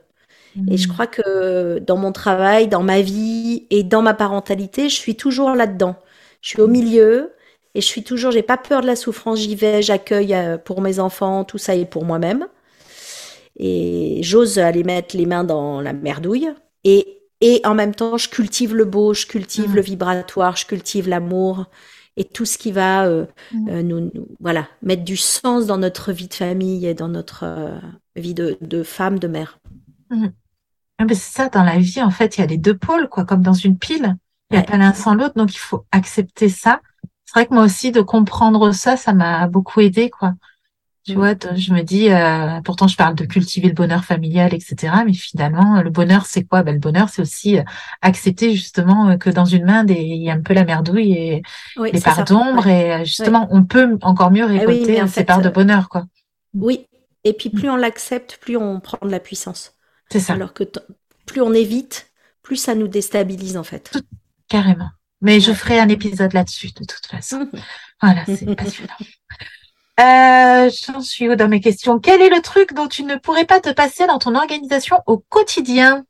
Et 0.69 0.77
je 0.77 0.87
crois 0.87 1.07
que 1.07 1.79
dans 1.79 1.97
mon 1.97 2.11
travail, 2.11 2.67
dans 2.67 2.83
ma 2.83 3.01
vie 3.01 3.67
et 3.69 3.83
dans 3.83 4.01
ma 4.01 4.13
parentalité, 4.13 4.89
je 4.89 4.95
suis 4.95 5.15
toujours 5.15 5.51
là-dedans. 5.51 5.95
Je 6.41 6.49
suis 6.49 6.61
au 6.61 6.67
milieu 6.67 7.33
et 7.73 7.81
je 7.81 7.85
suis 7.85 8.03
toujours, 8.03 8.31
j'ai 8.31 8.41
pas 8.41 8.57
peur 8.57 8.81
de 8.81 8.87
la 8.87 8.95
souffrance, 8.95 9.39
j'y 9.39 9.55
vais, 9.55 9.81
j'accueille 9.81 10.33
euh, 10.33 10.57
pour 10.57 10.81
mes 10.81 10.99
enfants, 10.99 11.45
tout 11.45 11.57
ça 11.57 11.75
et 11.75 11.85
pour 11.85 12.03
moi-même. 12.03 12.47
Et 13.57 14.19
j'ose 14.23 14.59
aller 14.59 14.83
mettre 14.83 15.15
les 15.15 15.25
mains 15.25 15.43
dans 15.43 15.81
la 15.81 15.93
merdouille. 15.93 16.49
Et 16.83 17.17
et 17.41 17.59
en 17.65 17.73
même 17.73 17.95
temps, 17.95 18.17
je 18.17 18.29
cultive 18.29 18.75
le 18.75 18.85
beau, 18.85 19.15
je 19.15 19.25
cultive 19.25 19.75
le 19.75 19.81
vibratoire, 19.81 20.55
je 20.55 20.67
cultive 20.67 21.09
l'amour 21.09 21.65
et 22.15 22.23
tout 22.23 22.45
ce 22.45 22.59
qui 22.59 22.71
va 22.71 23.09
nous, 23.51 23.99
nous, 23.99 24.11
voilà, 24.39 24.67
mettre 24.83 25.03
du 25.03 25.17
sens 25.17 25.65
dans 25.65 25.79
notre 25.79 26.11
vie 26.11 26.27
de 26.27 26.35
famille 26.35 26.85
et 26.85 26.93
dans 26.93 27.07
notre 27.07 27.45
vie 28.15 28.35
de, 28.35 28.57
de, 28.61 28.83
femme, 28.83 29.17
de 29.17 29.27
mère. 29.27 29.59
Ah, 31.01 31.05
c'est 31.09 31.15
ça, 31.15 31.49
dans 31.49 31.63
la 31.63 31.77
vie, 31.77 32.01
en 32.01 32.11
fait, 32.11 32.37
il 32.37 32.41
y 32.41 32.43
a 32.43 32.47
les 32.47 32.57
deux 32.57 32.77
pôles, 32.77 33.09
quoi, 33.09 33.25
comme 33.25 33.41
dans 33.41 33.53
une 33.53 33.77
pile. 33.77 34.15
Il 34.49 34.57
n'y 34.57 34.59
a 34.59 34.63
pas 34.63 34.77
l'un 34.77 34.93
sans 34.93 35.15
l'autre, 35.15 35.35
donc 35.35 35.53
il 35.55 35.59
faut 35.59 35.85
accepter 35.91 36.49
ça. 36.49 36.81
C'est 37.25 37.33
vrai 37.33 37.45
que 37.47 37.53
moi 37.53 37.63
aussi, 37.63 37.91
de 37.91 38.01
comprendre 38.01 38.71
ça, 38.71 38.97
ça 38.97 39.13
m'a 39.13 39.47
beaucoup 39.47 39.79
aidé, 39.79 40.09
quoi. 40.09 40.33
Tu 41.03 41.13
mm. 41.13 41.15
vois, 41.15 41.33
je 41.55 41.73
me 41.73 41.81
dis, 41.81 42.11
euh, 42.11 42.61
pourtant 42.61 42.87
je 42.87 42.95
parle 42.95 43.15
de 43.15 43.25
cultiver 43.25 43.69
le 43.69 43.73
bonheur 43.73 44.03
familial, 44.03 44.53
etc. 44.53 44.93
Mais 45.05 45.13
finalement, 45.13 45.81
le 45.81 45.89
bonheur, 45.89 46.25
c'est 46.25 46.43
quoi? 46.43 46.61
Ben, 46.61 46.73
Le 46.73 46.79
bonheur, 46.79 47.09
c'est 47.09 47.21
aussi 47.21 47.57
euh, 47.57 47.63
accepter 48.01 48.53
justement 48.53 49.09
euh, 49.09 49.17
que 49.17 49.29
dans 49.29 49.45
une 49.45 49.65
main, 49.65 49.85
il 49.87 50.21
y 50.21 50.29
a 50.29 50.33
un 50.33 50.41
peu 50.41 50.53
la 50.53 50.63
merdouille 50.63 51.13
et 51.13 51.41
les 51.91 52.01
parts 52.01 52.25
d'ombre. 52.25 52.67
Et 52.67 53.03
justement, 53.05 53.47
on 53.49 53.63
peut 53.63 53.97
encore 54.01 54.29
mieux 54.29 54.43
ah 54.43 54.47
récolter 54.47 55.07
ces 55.07 55.23
parts 55.23 55.41
de 55.41 55.49
bonheur, 55.49 55.89
quoi. 55.89 56.05
Oui. 56.53 56.85
Et 57.23 57.33
puis 57.33 57.49
plus 57.49 57.69
on 57.69 57.75
l'accepte, 57.75 58.37
plus 58.41 58.57
on 58.57 58.79
prend 58.79 58.97
de 59.05 59.11
la 59.11 59.19
puissance. 59.19 59.73
C'est 60.11 60.19
ça. 60.19 60.33
Alors 60.33 60.53
que 60.53 60.63
plus 61.25 61.41
on 61.41 61.53
évite, 61.53 62.11
plus 62.41 62.57
ça 62.57 62.75
nous 62.75 62.87
déstabilise 62.87 63.57
en 63.57 63.63
fait. 63.63 63.91
carrément. 64.49 64.89
Mais 65.21 65.39
je 65.39 65.53
ferai 65.53 65.79
un 65.79 65.87
épisode 65.87 66.33
là-dessus 66.33 66.71
de 66.73 66.85
toute 66.85 67.05
façon. 67.05 67.47
voilà, 68.01 68.25
c'est 68.25 68.55
passionnant. 68.55 68.93
Euh, 69.99 70.69
J'en 70.87 71.01
suis 71.01 71.29
où 71.29 71.35
dans 71.35 71.47
mes 71.47 71.61
questions? 71.61 71.99
Quel 71.99 72.21
est 72.21 72.29
le 72.29 72.41
truc 72.41 72.73
dont 72.73 72.87
tu 72.87 73.03
ne 73.03 73.15
pourrais 73.17 73.45
pas 73.45 73.59
te 73.59 73.69
passer 73.69 74.07
dans 74.07 74.17
ton 74.17 74.35
organisation 74.35 74.97
au 75.05 75.19
quotidien? 75.19 76.05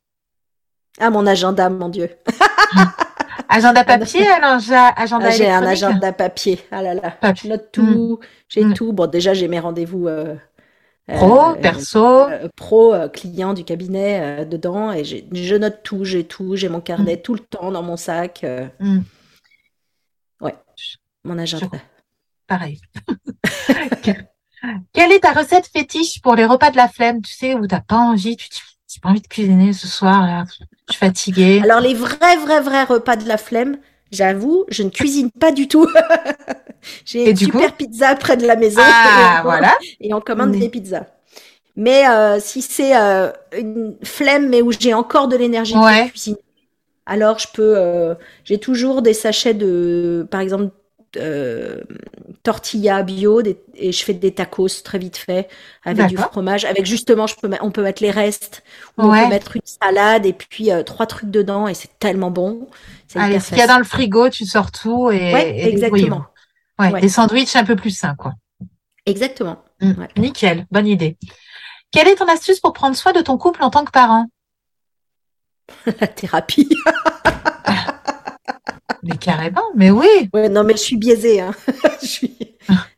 Ah, 0.98 1.10
mon 1.10 1.26
agenda, 1.26 1.68
mon 1.68 1.88
Dieu. 1.88 2.08
agenda 3.48 3.84
papier, 3.84 4.26
alors 4.42 4.60
agenda 4.96 5.28
ah, 5.28 5.30
J'ai 5.30 5.50
un 5.50 5.64
agenda 5.64 6.12
papier. 6.12 6.60
Ah 6.70 6.82
là 6.82 6.94
là. 6.94 7.16
Je 7.34 7.48
note 7.48 7.70
tout. 7.70 8.18
Hmm. 8.20 8.26
J'ai 8.48 8.64
hmm. 8.64 8.74
tout. 8.74 8.92
Bon, 8.92 9.06
déjà, 9.06 9.34
j'ai 9.34 9.48
mes 9.48 9.60
rendez-vous 9.60 10.08
euh, 10.08 10.36
Pro, 11.08 11.50
euh, 11.50 11.54
perso. 11.54 12.04
Euh, 12.04 12.48
pro, 12.54 12.94
euh, 12.94 13.08
client 13.08 13.54
du 13.54 13.64
cabinet 13.64 14.46
dedans. 14.46 14.92
Et 14.92 15.04
je 15.04 15.56
note 15.56 15.80
tout, 15.82 16.04
j'ai 16.04 16.24
tout, 16.24 16.56
j'ai 16.56 16.68
mon 16.68 16.80
carnet 16.80 17.16
mm. 17.16 17.22
tout 17.22 17.34
le 17.34 17.40
temps 17.40 17.72
dans 17.72 17.82
mon 17.82 17.96
sac. 17.96 18.46
Mm. 18.78 19.00
Ouais, 20.40 20.54
mon 21.24 21.38
agenda. 21.38 21.66
Pareil. 22.46 22.80
Quelle 24.92 25.10
est 25.12 25.20
ta 25.20 25.32
recette 25.32 25.66
fétiche 25.66 26.20
pour 26.20 26.36
les 26.36 26.44
repas 26.44 26.70
de 26.70 26.76
la 26.76 26.88
flemme 26.88 27.20
Tu 27.20 27.32
sais, 27.32 27.54
où 27.54 27.66
t'as 27.66 27.80
pas 27.80 27.96
envie, 27.96 28.36
tu 28.36 28.46
n'as 28.48 29.00
pas 29.02 29.08
envie 29.08 29.20
de 29.20 29.26
cuisiner 29.26 29.72
ce 29.72 29.88
soir, 29.88 30.24
là, 30.24 30.44
je 30.88 30.92
suis 30.92 31.00
fatiguée? 31.00 31.60
Alors, 31.64 31.80
les 31.80 31.94
vrais, 31.94 32.36
vrais, 32.36 32.60
vrais 32.60 32.84
repas 32.84 33.16
de 33.16 33.26
la 33.26 33.38
flemme, 33.38 33.78
J'avoue, 34.12 34.66
je 34.68 34.82
ne 34.82 34.90
cuisine 34.90 35.30
pas 35.30 35.52
du 35.52 35.68
tout. 35.68 35.86
J'ai 37.04 37.30
une 37.30 37.36
super 37.36 37.74
pizza 37.76 38.14
près 38.16 38.36
de 38.36 38.46
la 38.46 38.56
maison. 38.56 38.80
Ah, 38.82 39.38
et 39.38 39.42
voilà. 39.42 39.74
Et 40.00 40.14
on 40.14 40.20
commande 40.20 40.52
des 40.52 40.68
pizzas. 40.68 41.06
Mais 41.76 42.06
euh, 42.06 42.38
si 42.40 42.60
c'est 42.60 42.96
euh, 42.96 43.30
une 43.56 43.96
flemme, 44.02 44.48
mais 44.48 44.60
où 44.60 44.72
j'ai 44.72 44.92
encore 44.92 45.28
de 45.28 45.36
l'énergie 45.36 45.74
pour 45.74 45.88
cuisiner, 46.08 46.38
alors 47.06 47.38
je 47.38 47.48
peux. 47.52 47.74
Euh, 47.76 48.14
j'ai 48.44 48.58
toujours 48.58 49.02
des 49.02 49.14
sachets 49.14 49.54
de, 49.54 50.26
par 50.30 50.40
exemple, 50.40 50.70
tortilla 52.42 53.02
bio 53.02 53.42
et 53.74 53.92
je 53.92 54.02
fais 54.04 54.14
des 54.14 54.32
tacos 54.32 54.82
très 54.82 54.98
vite 54.98 55.18
fait 55.18 55.48
avec 55.84 56.06
du 56.06 56.16
fromage. 56.16 56.64
Avec 56.64 56.86
justement, 56.86 57.26
je 57.26 57.36
peux, 57.36 57.50
on 57.60 57.70
peut 57.70 57.82
mettre 57.82 58.02
les 58.02 58.10
restes, 58.10 58.62
on 58.98 59.10
peut 59.10 59.28
mettre 59.28 59.56
une 59.56 59.62
salade 59.64 60.26
et 60.26 60.32
puis 60.32 60.70
trois 60.84 61.06
trucs 61.06 61.30
dedans 61.30 61.68
et 61.68 61.74
c'est 61.74 61.98
tellement 61.98 62.30
bon. 62.30 62.68
Allez, 63.14 63.40
ce 63.40 63.48
qu'il 63.48 63.58
y 63.58 63.62
a 63.62 63.66
dans 63.66 63.78
le 63.78 63.84
frigo, 63.84 64.28
tu 64.28 64.44
sors 64.44 64.70
tout 64.70 65.10
et, 65.10 65.66
exactement. 65.66 66.26
Ouais, 66.90 67.00
des 67.00 67.08
sandwichs 67.08 67.56
un 67.56 67.64
peu 67.64 67.76
plus 67.76 67.90
sains, 67.90 68.14
quoi. 68.14 68.34
Exactement. 69.06 69.58
Mmh. 69.80 69.92
Nickel, 70.16 70.66
bonne 70.70 70.86
idée. 70.86 71.16
Quelle 71.90 72.08
est 72.08 72.16
ton 72.16 72.28
astuce 72.28 72.60
pour 72.60 72.72
prendre 72.72 72.96
soin 72.96 73.12
de 73.12 73.20
ton 73.20 73.36
couple 73.36 73.62
en 73.62 73.70
tant 73.70 73.84
que 73.84 73.90
parent 73.90 74.26
La 76.00 76.06
thérapie. 76.06 76.68
mais 79.02 79.16
carrément, 79.16 79.64
mais 79.74 79.90
oui. 79.90 80.30
Ouais, 80.32 80.48
non, 80.48 80.64
mais 80.64 80.74
je 80.74 80.78
suis 80.78 80.96
biaisée. 80.96 81.40
Hein. 81.40 81.52
je 82.00 82.06
suis... 82.06 82.36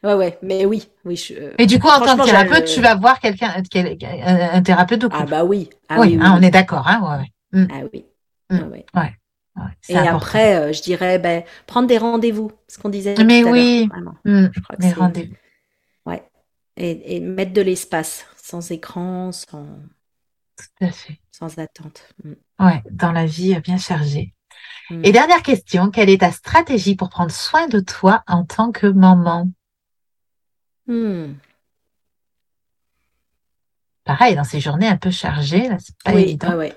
Ouais, 0.02 0.14
ouais, 0.14 0.38
mais 0.42 0.66
oui, 0.66 0.88
oui. 1.04 1.16
Je... 1.16 1.34
Et 1.58 1.66
du 1.66 1.78
coup, 1.78 1.88
en 1.88 2.00
tant 2.00 2.16
que 2.16 2.24
thérapeute, 2.24 2.66
tu 2.66 2.80
vas 2.80 2.94
voir 2.94 3.18
quelqu'un, 3.18 3.54
un 3.56 4.62
thérapeute 4.62 5.00
de 5.00 5.06
couple. 5.06 5.22
Ah 5.22 5.26
bah 5.26 5.44
oui. 5.44 5.70
Ah, 5.88 6.00
oui, 6.00 6.18
hein, 6.20 6.36
on 6.38 6.42
est 6.42 6.50
d'accord, 6.50 6.86
hein, 6.86 7.18
ouais. 7.18 7.58
Mmh. 7.58 7.68
Ah 7.72 7.86
oui. 7.92 8.04
Mmh. 8.50 8.58
ouais 8.94 9.14
et 9.88 9.96
après, 9.96 10.56
euh, 10.56 10.72
je 10.72 10.82
dirais, 10.82 11.18
ben, 11.18 11.44
prendre 11.66 11.88
des 11.88 11.98
rendez-vous, 11.98 12.52
ce 12.68 12.78
qu'on 12.78 12.88
disait. 12.88 13.14
Mais 13.24 13.42
tout 13.42 13.48
oui, 13.48 13.88
à 13.92 14.00
mmh, 14.28 14.50
je 14.52 14.60
crois 14.60 14.76
que 14.76 14.98
rendez-vous. 14.98 15.34
Ouais. 16.06 16.22
Et, 16.76 17.16
et, 17.16 17.20
mettre 17.20 17.52
de 17.52 17.60
l'espace, 17.60 18.26
sans 18.42 18.70
écran, 18.70 19.32
sans. 19.32 19.66
Tout 20.56 20.84
à 20.84 20.90
fait. 20.90 21.18
Sans 21.30 21.58
attente. 21.58 22.08
Mmh. 22.22 22.32
Ouais, 22.60 22.82
dans 22.90 23.12
la 23.12 23.26
vie 23.26 23.58
bien 23.60 23.76
chargée. 23.76 24.34
Mmh. 24.90 25.04
Et 25.04 25.12
dernière 25.12 25.42
question, 25.42 25.90
quelle 25.90 26.10
est 26.10 26.20
ta 26.20 26.32
stratégie 26.32 26.94
pour 26.96 27.10
prendre 27.10 27.32
soin 27.32 27.66
de 27.68 27.80
toi 27.80 28.22
en 28.26 28.44
tant 28.44 28.72
que 28.72 28.86
maman? 28.86 29.50
Pareil, 34.04 34.36
dans 34.36 34.44
ces 34.44 34.60
journées 34.60 34.88
un 34.88 34.98
peu 34.98 35.10
chargées, 35.10 35.68
là, 35.68 35.76
c'est 35.78 35.96
pas 36.04 36.12
oui, 36.12 36.22
évident. 36.22 36.56
ouais. 36.56 36.74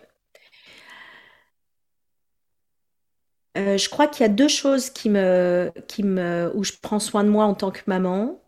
Euh, 3.57 3.77
je 3.77 3.89
crois 3.89 4.07
qu'il 4.07 4.21
y 4.21 4.25
a 4.25 4.31
deux 4.31 4.47
choses 4.47 4.89
qui 4.89 5.09
me, 5.09 5.71
qui 5.87 6.03
me, 6.03 6.51
où 6.53 6.63
je 6.63 6.73
prends 6.81 6.99
soin 6.99 7.23
de 7.23 7.29
moi 7.29 7.45
en 7.45 7.53
tant 7.53 7.71
que 7.71 7.81
maman. 7.87 8.39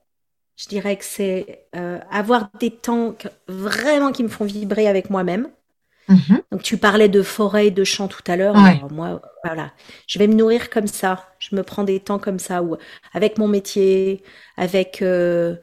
Je 0.55 0.67
dirais 0.67 0.97
que 0.97 1.05
c'est 1.05 1.65
euh, 1.75 1.99
avoir 2.11 2.49
des 2.59 2.69
temps 2.69 3.15
vraiment 3.47 4.11
qui 4.11 4.23
me 4.23 4.27
font 4.29 4.45
vibrer 4.45 4.87
avec 4.87 5.09
moi-même. 5.09 5.47
Mm-hmm. 6.09 6.41
Donc 6.51 6.63
tu 6.63 6.77
parlais 6.77 7.07
de 7.07 7.21
forêt, 7.21 7.71
de 7.71 7.83
champs 7.83 8.07
tout 8.07 8.23
à 8.27 8.35
l'heure. 8.35 8.55
Moi, 8.91 9.21
voilà, 9.43 9.71
je 10.07 10.19
vais 10.19 10.27
me 10.27 10.33
nourrir 10.33 10.69
comme 10.69 10.87
ça. 10.87 11.29
Je 11.39 11.55
me 11.55 11.63
prends 11.63 11.83
des 11.83 11.99
temps 11.99 12.19
comme 12.19 12.39
ça, 12.39 12.61
ou 12.61 12.75
avec 13.13 13.37
mon 13.37 13.47
métier, 13.47 14.21
avec 14.57 15.01
euh, 15.01 15.55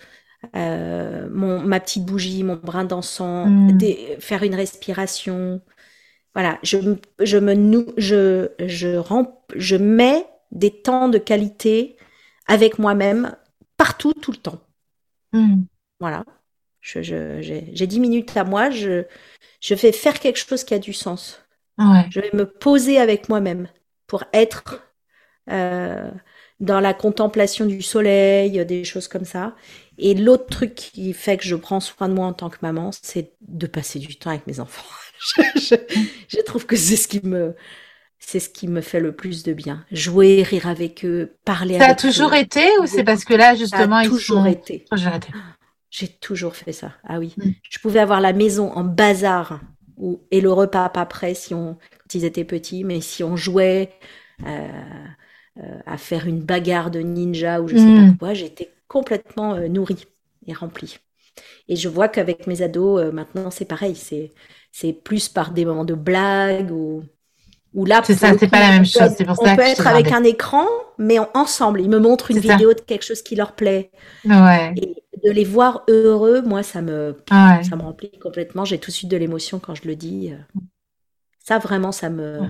mon, 0.55 1.61
ma 1.61 1.81
petite 1.81 2.05
bougie, 2.05 2.43
mon 2.43 2.57
brin 2.57 2.85
d'encens, 2.85 3.49
mm. 3.49 3.79
faire 4.21 4.45
une 4.45 4.55
respiration, 4.55 5.61
voilà, 6.37 6.59
je, 6.63 6.77
je 7.19 7.39
me 7.39 7.95
je, 7.97 8.51
je, 8.61 9.01
je 9.55 9.77
mets 9.77 10.27
des 10.51 10.71
temps 10.71 11.09
de 11.09 11.17
qualité 11.17 11.97
avec 12.47 12.79
moi-même 12.79 13.35
partout, 13.79 14.13
tout 14.13 14.33
le 14.33 14.37
temps. 14.37 14.61
Hmm. 15.33 15.63
Voilà. 15.99 16.27
J'ai 16.83 17.03
je, 17.03 17.85
10 17.87 18.01
minutes 18.01 18.37
à 18.37 18.45
moi, 18.45 18.69
je, 18.69 19.05
je 19.63 19.75
vais 19.75 19.93
faire 19.93 20.21
quelque 20.21 20.39
chose 20.39 20.63
qui 20.63 20.75
a 20.75 20.79
du 20.79 20.93
sens. 20.93 21.41
Je 22.11 22.21
vais 22.21 22.31
me 22.35 22.45
poser 22.45 22.99
avec 22.99 23.31
moi-même 23.31 23.69
pour 24.07 24.25
être 24.35 24.93
euh, 25.51 26.11
dans 26.61 26.81
la 26.81 26.93
contemplation 26.93 27.65
du 27.65 27.81
soleil, 27.81 28.63
des 28.67 28.85
choses 28.85 29.09
comme 29.09 29.25
ça. 29.25 29.57
Et 29.97 30.13
l'autre 30.13 30.49
truc 30.49 30.75
qui 30.75 31.15
fait 31.15 31.39
que 31.39 31.45
je 31.45 31.57
prends 31.57 31.81
soin 31.81 32.11
de 32.11 32.15
moi 32.15 32.27
en 32.27 32.35
tant 32.35 32.51
que 32.51 32.59
maman, 32.61 32.91
c'est 32.93 33.33
de 33.41 33.67
passer 33.67 34.01
du 34.01 34.17
temps 34.17 34.29
avec 34.29 34.47
mes 34.47 34.61
enfants. 34.61 34.85
je, 35.39 36.43
trouve 36.45 36.67
que 36.67 36.77
c'est 36.77 36.97
ce 36.97 37.09
qui 37.09 37.21
me 37.25 37.55
c'est 38.19 38.41
ce 38.41 38.49
qui 38.49 38.67
me 38.67 38.81
fait 38.81 39.01
le 39.01 39.13
plus 39.13 39.43
de 39.43 39.53
bien. 39.53 39.85
Jouer, 39.93 40.43
rire 40.43 40.67
avec 40.67 41.05
eux, 41.05 41.37
parler 41.45 41.79
ça 41.79 41.85
avec 41.85 41.99
eux. 41.99 42.01
Ça 42.01 42.09
a 42.09 42.13
toujours 42.13 42.35
été 42.35 42.67
ou 42.81 42.87
c'est 42.87 43.05
parce 43.05 43.25
que 43.25 43.35
là 43.35 43.55
justement 43.55 44.03
ça 44.03 44.09
a 44.09 44.11
toujours 44.11 44.47
été. 44.47 44.85
J'ai 45.91 46.09
toujours 46.09 46.57
fait 46.57 46.73
ça. 46.73 46.93
Ah 47.05 47.19
oui, 47.19 47.35
mm. 47.37 47.51
je 47.71 47.79
pouvais 47.79 48.01
avoir 48.01 48.21
la 48.21 48.33
maison 48.33 48.71
en 48.73 48.85
bazar 48.85 49.61
ou 49.97 50.21
et 50.31 50.41
le 50.41 50.53
repas 50.53 50.89
pas 50.91 51.07
prêt 51.07 51.35
si 51.35 51.55
on 51.55 51.75
quand 51.75 52.15
ils 52.15 52.25
étaient 52.25 52.45
petits, 52.45 52.85
mais 52.85 53.01
si 53.01 53.25
on 53.25 53.37
jouait 53.37 53.93
euh, 54.47 54.69
euh, 55.59 55.79
à 55.87 55.97
faire 55.97 56.27
une 56.27 56.41
bagarre 56.41 56.91
de 56.91 57.01
ninja 57.01 57.63
ou 57.63 57.69
je 57.69 57.77
sais 57.77 57.83
pas 57.83 58.03
mm. 58.03 58.19
quoi, 58.19 58.35
j'étais 58.35 58.71
complètement 58.89 59.55
euh, 59.55 59.69
nourrie 59.69 60.05
et 60.47 60.53
remplie. 60.53 60.99
Et 61.69 61.77
je 61.77 61.89
vois 61.89 62.09
qu'avec 62.09 62.47
mes 62.47 62.63
ados 62.63 63.13
maintenant 63.13 63.51
c'est 63.51 63.65
pareil, 63.65 63.95
c'est 63.95 64.33
c'est 64.73 64.93
plus 64.93 65.29
par 65.29 65.53
des 65.53 65.65
moments 65.65 65.85
de 65.85 65.95
blague 65.95 66.71
ou 66.71 67.03
ou 67.75 67.85
là 67.85 68.01
c'est 68.05 68.15
ça 68.15 68.37
c'est 68.39 68.49
pas 68.49 68.61
la 68.61 68.71
même 68.71 68.87
chose 68.87 69.11
c'est 69.17 69.25
pour 69.25 69.41
on 69.41 69.45
ça 69.45 69.55
peut 69.57 69.63
être 69.63 69.87
avec 69.87 70.13
un 70.13 70.25
écran 70.25 70.67
mais 70.99 71.19
ensemble. 71.35 71.83
Ils 71.83 71.91
me 71.91 71.99
montrent 71.99 72.31
une 72.31 72.39
vidéo 72.39 72.73
de 72.73 72.81
quelque 72.81 73.05
chose 73.05 73.21
qui 73.23 73.37
leur 73.37 73.53
plaît. 73.55 73.91
Ouais. 74.25 74.73
et 74.77 74.95
de 75.25 75.31
les 75.31 75.45
voir 75.45 75.83
heureux 75.89 76.43
moi 76.43 76.63
ça 76.63 76.81
me 76.83 77.17
ça 77.29 77.77
me 77.77 77.83
remplit 77.83 78.19
complètement. 78.19 78.65
J'ai 78.65 78.79
tout 78.79 78.91
de 78.91 78.97
suite 78.97 79.11
de 79.11 79.17
l'émotion 79.17 79.59
quand 79.59 79.75
je 79.75 79.87
le 79.87 79.97
dis. 79.97 80.33
Ça 81.39 81.59
vraiment 81.59 81.93
ça 81.93 82.11
me 82.11 82.41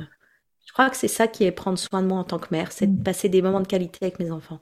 je 0.67 0.73
crois 0.73 0.91
que 0.91 0.97
c'est 0.97 1.09
ça 1.09 1.27
qui 1.27 1.45
est 1.45 1.53
prendre 1.53 1.79
soin 1.79 2.03
de 2.03 2.07
moi 2.07 2.19
en 2.19 2.25
tant 2.25 2.39
que 2.39 2.49
mère 2.51 2.73
c'est 2.73 2.87
de 2.87 3.01
mm. 3.01 3.03
passer 3.03 3.29
des 3.29 3.41
moments 3.41 3.61
de 3.61 3.67
qualité 3.67 3.99
avec 4.03 4.19
mes 4.19 4.31
enfants 4.31 4.61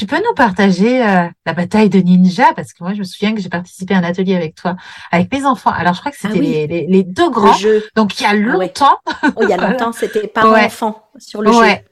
Tu 0.00 0.06
peux 0.06 0.16
nous 0.16 0.32
partager 0.34 1.04
euh, 1.06 1.26
la 1.44 1.52
bataille 1.52 1.90
de 1.90 1.98
ninja? 1.98 2.54
Parce 2.56 2.72
que 2.72 2.82
moi 2.82 2.94
je 2.94 3.00
me 3.00 3.04
souviens 3.04 3.34
que 3.34 3.40
j'ai 3.42 3.50
participé 3.50 3.92
à 3.92 3.98
un 3.98 4.02
atelier 4.04 4.34
avec 4.34 4.54
toi, 4.54 4.74
avec 5.12 5.30
mes 5.30 5.44
enfants. 5.44 5.72
Alors 5.72 5.92
je 5.92 6.00
crois 6.00 6.10
que 6.10 6.16
Ah 6.22 6.28
c'était 6.28 6.40
oui. 6.40 6.46
les, 6.52 6.66
les, 6.66 6.86
les 6.86 7.02
deux 7.02 7.28
grands. 7.28 7.54
Donc 7.96 8.18
il 8.18 8.22
y 8.22 8.26
a 8.26 8.30
ouais. 8.30 8.38
longtemps. 8.38 8.98
Oh, 9.36 9.40
il 9.42 9.50
y 9.50 9.52
a 9.52 9.56
longtemps, 9.70 9.92
c'était 9.92 10.26
parents-enfants 10.26 11.04
sur 11.18 11.42
le 11.42 11.50
ouais. 11.50 11.84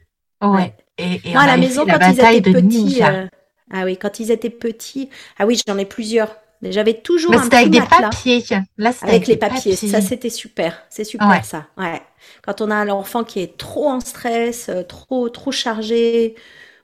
jeu. 0.42 0.48
Ouais. 0.48 0.74
Et, 0.96 1.20
et 1.22 1.32
Moi, 1.32 1.42
on 1.42 1.44
à 1.44 1.46
la 1.48 1.56
maison, 1.58 1.84
la 1.84 1.98
quand 1.98 2.10
ils 2.10 2.36
étaient 2.36 2.50
petits. 2.50 2.66
ninja. 2.66 3.08
euh, 3.10 3.26
Ah 3.70 3.84
oui, 3.84 3.98
quand 3.98 4.20
ils 4.20 4.30
étaient 4.30 4.48
petits. 4.48 5.10
Ah 5.38 5.44
oui, 5.44 5.60
j'en 5.68 5.76
ai 5.76 5.84
plusieurs. 5.84 6.34
Mais 6.62 6.72
j'avais 6.72 6.94
toujours 6.94 7.32
Là 7.32 7.40
un 7.40 7.42
c'était 7.42 7.56
petit 7.56 7.60
avec 7.60 7.70
des 7.72 7.80
matelas 7.80 8.08
papiers. 8.08 8.44
Là 8.78 8.92
avec 9.02 9.26
les 9.26 9.34
des 9.34 9.38
papiers. 9.38 9.76
Ça, 9.76 10.00
c'était 10.00 10.30
super. 10.30 10.82
C'est 10.88 11.04
super 11.04 11.28
Ouais. 11.28 11.42
ça. 11.44 11.66
Ouais. 11.76 12.00
Quand 12.42 12.62
on 12.62 12.70
a 12.70 12.74
un 12.74 12.88
enfant 12.88 13.22
qui 13.22 13.40
est 13.40 13.58
trop 13.58 13.90
en 13.90 14.00
stress, 14.00 14.70
euh, 14.70 14.82
trop 14.82 15.28
trop 15.28 15.52
chargé, 15.52 16.34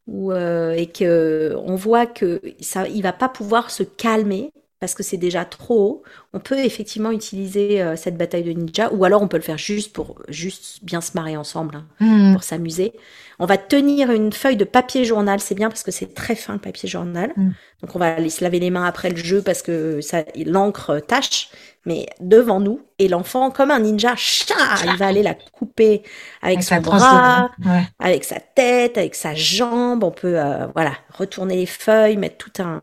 ou 0.06 0.32
euh, 0.32 0.72
et 0.72 0.86
que 0.90 1.54
on 1.58 1.76
voit 1.76 2.06
que 2.06 2.40
ça, 2.60 2.88
il 2.88 3.02
va 3.02 3.12
pas 3.12 3.28
pouvoir 3.28 3.70
se 3.70 3.82
calmer 3.82 4.50
parce 4.80 4.94
que 4.94 5.02
c'est 5.02 5.16
déjà 5.16 5.44
trop 5.44 5.80
haut. 5.80 6.02
On 6.36 6.40
peut 6.40 6.58
effectivement 6.58 7.12
utiliser 7.12 7.80
euh, 7.80 7.96
cette 7.96 8.16
bataille 8.18 8.42
de 8.42 8.52
ninja, 8.52 8.92
ou 8.92 9.04
alors 9.04 9.22
on 9.22 9.28
peut 9.28 9.36
le 9.38 9.42
faire 9.42 9.56
juste 9.58 9.92
pour 9.94 10.20
juste 10.28 10.80
bien 10.84 11.00
se 11.00 11.12
marrer 11.14 11.36
ensemble. 11.36 11.76
hein 11.76 11.86
Hmm. 12.00 12.32
pour 12.34 12.42
s'amuser. 12.42 12.92
On 13.38 13.46
va 13.46 13.56
tenir 13.56 14.10
une 14.12 14.32
feuille 14.32 14.56
de 14.56 14.64
papier 14.64 15.04
journal, 15.04 15.40
c'est 15.40 15.54
bien 15.56 15.68
parce 15.68 15.82
que 15.82 15.90
c'est 15.90 16.14
très 16.14 16.36
fin 16.36 16.52
le 16.54 16.58
papier 16.60 16.88
journal. 16.88 17.32
Mm. 17.36 17.50
Donc 17.82 17.96
on 17.96 17.98
va 17.98 18.14
aller 18.14 18.30
se 18.30 18.44
laver 18.44 18.60
les 18.60 18.70
mains 18.70 18.84
après 18.84 19.10
le 19.10 19.16
jeu 19.16 19.42
parce 19.42 19.60
que 19.62 20.00
ça 20.00 20.24
l'encre 20.46 21.00
tâche, 21.00 21.48
mais 21.84 22.06
devant 22.20 22.60
nous 22.60 22.80
et 23.00 23.08
l'enfant 23.08 23.50
comme 23.50 23.72
un 23.72 23.80
ninja, 23.80 24.14
cha, 24.16 24.54
il 24.86 24.96
va 24.98 25.06
aller 25.08 25.22
la 25.24 25.34
couper 25.34 26.02
avec, 26.42 26.58
Avec 26.58 26.62
son 26.62 26.80
bras, 26.80 27.50
Ouais. 27.64 27.82
avec 27.98 28.24
sa 28.24 28.38
tête, 28.38 28.98
avec 28.98 29.16
sa 29.16 29.34
jambe. 29.34 30.04
On 30.04 30.12
peut 30.12 30.38
euh, 30.38 30.66
voilà 30.74 30.92
retourner 31.12 31.56
les 31.56 31.66
feuilles, 31.66 32.16
mettre 32.16 32.36
tout 32.38 32.62
un 32.62 32.82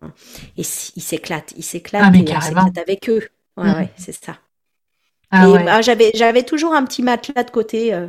et 0.57 0.61
il 0.61 1.01
s'éclate, 1.01 1.53
il 1.57 1.63
s'éclate 1.63 2.03
Ah, 2.05 2.11
et 2.13 2.21
on 2.21 2.41
s'éclate 2.41 2.77
avec 2.77 3.09
eux. 3.09 3.21
Ouais 3.57 3.69
Mm. 3.69 3.75
ouais, 3.75 3.89
c'est 3.97 4.11
ça. 4.13 4.37
Ah 5.31 5.49
ouais. 5.49 5.63
bah, 5.63 5.81
j'avais 5.81 6.11
j'avais 6.13 6.43
toujours 6.43 6.73
un 6.73 6.83
petit 6.83 7.03
matelas 7.03 7.43
de 7.43 7.51
côté 7.51 7.93
euh, 7.93 8.07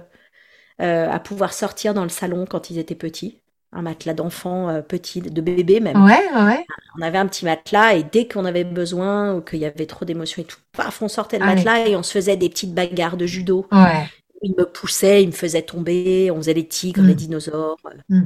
euh, 0.81 1.09
à 1.11 1.21
pouvoir 1.21 1.53
sortir 1.53 1.95
dans 1.95 2.03
le 2.03 2.09
salon 2.09 2.47
quand 2.49 2.71
ils 2.71 2.79
étaient 2.79 2.95
petits. 2.97 3.39
Un 3.75 3.83
matelas 3.83 4.13
d'enfant 4.13 4.69
euh, 4.69 4.83
petit, 4.83 5.23
de 5.23 5.41
bébé 5.41 5.81
même. 5.81 6.03
Ouais, 6.05 6.21
ouais, 6.35 6.45
ouais. 6.45 6.67
On 6.99 7.03
avait 7.03 7.17
un 7.19 7.27
petit 7.27 7.45
matelas 7.47 7.95
et 7.95 8.03
dès 8.03 8.29
qu'on 8.29 8.45
avait 8.45 8.65
besoin 8.65 9.35
ou 9.35 9.41
qu'il 9.41 9.61
y 9.61 9.65
avait 9.65 9.87
trop 9.87 10.05
d'émotions 10.05 10.43
et 10.43 10.45
tout, 10.45 10.59
paf, 10.73 11.01
on 11.01 11.09
sortait 11.09 11.39
le 11.39 11.45
Allez. 11.47 11.55
matelas 11.65 11.87
et 11.89 11.97
on 11.97 12.03
se 12.03 12.13
faisait 12.13 12.37
des 12.37 12.51
petites 12.51 12.75
bagarres 12.75 13.17
de 13.17 13.25
judo. 13.27 13.67
Ouais. 13.73 14.07
Il 14.43 14.55
me 14.59 14.65
poussait, 14.65 15.23
il 15.23 15.29
me 15.29 15.33
faisait 15.33 15.63
tomber, 15.63 16.31
on 16.33 16.37
faisait 16.37 16.53
les 16.55 16.67
tigres, 16.69 17.01
Mm. 17.03 17.07
les 17.07 17.15
dinosaures. 17.15 17.79
Mm. 18.11 18.23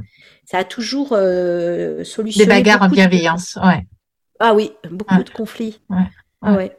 Ça 0.46 0.58
a 0.58 0.64
toujours 0.64 1.10
euh, 1.12 1.98
Des 1.98 2.04
solutionné 2.04 2.46
bagarres 2.48 2.82
en 2.82 2.88
de- 2.88 2.94
bienveillance. 2.94 3.56
Ouais. 3.62 3.86
Ah 4.40 4.52
oui, 4.54 4.72
beaucoup 4.90 5.22
de 5.22 5.30
conflits. 5.30 5.80
Ouais. 5.90 6.08
Ah 6.42 6.54
ouais. 6.54 6.76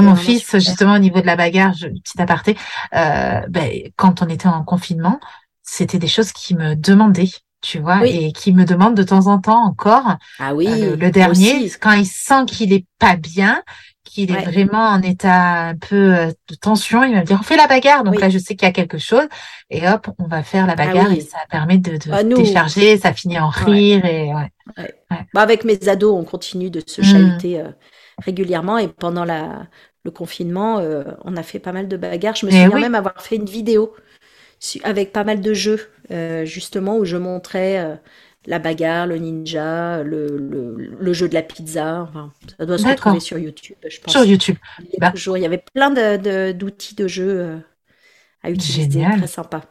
Moi, 0.00 0.10
mon 0.10 0.16
fils, 0.16 0.42
super. 0.42 0.60
justement, 0.60 0.94
au 0.94 0.98
niveau 0.98 1.20
de 1.20 1.26
la 1.26 1.36
bagarre, 1.36 1.72
je, 1.74 1.86
petit 1.88 2.20
aparté, 2.20 2.56
euh, 2.94 3.40
ben, 3.48 3.70
quand 3.96 4.22
on 4.22 4.28
était 4.28 4.48
en 4.48 4.62
confinement, 4.64 5.20
c'était 5.62 5.98
des 5.98 6.08
choses 6.08 6.32
qui 6.32 6.54
me 6.54 6.74
demandaient, 6.76 7.30
tu 7.62 7.78
vois, 7.78 8.00
Oui. 8.02 8.10
et 8.10 8.32
qui 8.32 8.52
me 8.52 8.64
demandent 8.64 8.96
de 8.96 9.02
temps 9.02 9.26
en 9.28 9.38
temps 9.38 9.64
encore. 9.64 10.16
Ah 10.38 10.54
oui, 10.54 10.66
Euh, 10.68 10.90
le, 10.90 10.96
le 10.96 11.10
dernier, 11.10 11.64
aussi. 11.64 11.78
quand 11.80 11.92
il 11.92 12.06
sent 12.06 12.44
qu'il 12.46 12.72
est 12.72 12.84
pas 12.98 13.16
bien, 13.16 13.62
qu'il 14.04 14.30
est 14.30 14.34
Ouais. 14.34 14.44
vraiment 14.44 14.86
en 14.90 15.00
état 15.00 15.68
un 15.68 15.76
peu 15.76 16.14
euh, 16.14 16.30
de 16.48 16.54
tension, 16.56 17.02
il 17.04 17.14
va 17.14 17.20
me 17.20 17.24
dire, 17.24 17.38
on 17.40 17.42
fait 17.42 17.56
la 17.56 17.66
bagarre. 17.66 18.04
Donc 18.04 18.14
Oui. 18.16 18.20
là, 18.20 18.28
je 18.28 18.38
sais 18.38 18.54
qu'il 18.54 18.66
y 18.66 18.68
a 18.68 18.72
quelque 18.72 18.98
chose. 18.98 19.26
Et 19.70 19.88
hop, 19.88 20.08
on 20.18 20.26
va 20.28 20.42
faire 20.42 20.66
la 20.66 20.74
bagarre 20.76 21.08
oui. 21.08 21.16
et 21.18 21.20
ça 21.22 21.38
permet 21.50 21.78
de, 21.78 21.96
de 21.96 22.12
Ah, 22.12 22.22
nous. 22.22 22.36
décharger, 22.36 22.98
ça 22.98 23.14
finit 23.14 23.38
en 23.40 23.48
Ouais. 23.48 23.64
rire 23.64 24.04
et 24.04 24.32
ouais. 24.34 24.50
Bah, 25.32 25.40
avec 25.40 25.64
mes 25.64 25.88
ados, 25.88 26.14
on 26.14 26.24
continue 26.24 26.70
de 26.70 26.82
se 26.86 27.00
Mm. 27.00 27.04
chahuter 27.04 27.60
euh, 27.60 27.70
régulièrement 28.22 28.78
et 28.78 28.88
pendant 28.88 29.24
la, 29.24 29.66
le 30.04 30.10
confinement, 30.10 30.78
euh, 30.78 31.04
on 31.24 31.36
a 31.36 31.42
fait 31.42 31.58
pas 31.58 31.72
mal 31.72 31.88
de 31.88 31.96
bagarres. 31.96 32.36
Je 32.36 32.46
me 32.46 32.50
Eh 32.50 32.54
souviens 32.54 32.70
oui. 32.74 32.80
même 32.80 32.94
avoir 32.94 33.20
fait 33.22 33.36
une 33.36 33.46
vidéo 33.46 33.94
avec 34.82 35.12
pas 35.12 35.24
mal 35.24 35.40
de 35.40 35.52
jeux, 35.54 35.90
euh, 36.10 36.44
justement, 36.44 36.96
où 36.96 37.04
je 37.04 37.16
montrais 37.16 37.78
euh, 37.78 37.94
la 38.46 38.58
bagarre, 38.58 39.06
le 39.06 39.16
ninja, 39.16 40.02
le, 40.02 40.26
le, 40.38 40.96
le 40.98 41.12
jeu 41.12 41.28
de 41.28 41.34
la 41.34 41.42
pizza. 41.42 42.02
Enfin, 42.08 42.32
ça 42.58 42.64
doit 42.66 42.78
se 42.78 42.86
retrouver 42.86 43.20
sur 43.20 43.38
YouTube, 43.38 43.76
je 43.88 44.00
pense. 44.00 44.12
Sur 44.12 44.24
YouTube. 44.24 44.56
Il 44.80 44.86
y 44.94 44.98
Bah. 45.00 45.10
toujours, 45.10 45.36
il 45.36 45.42
y 45.42 45.46
avait 45.46 45.62
plein 45.74 45.90
de, 45.90 46.16
de- 46.16 46.52
d'outils 46.52 46.94
de 46.94 47.06
jeux 47.08 47.58
à 48.42 48.50
utiliser, 48.50 48.90
Génial. 48.90 49.18
très 49.18 49.26
sympa. 49.26 49.62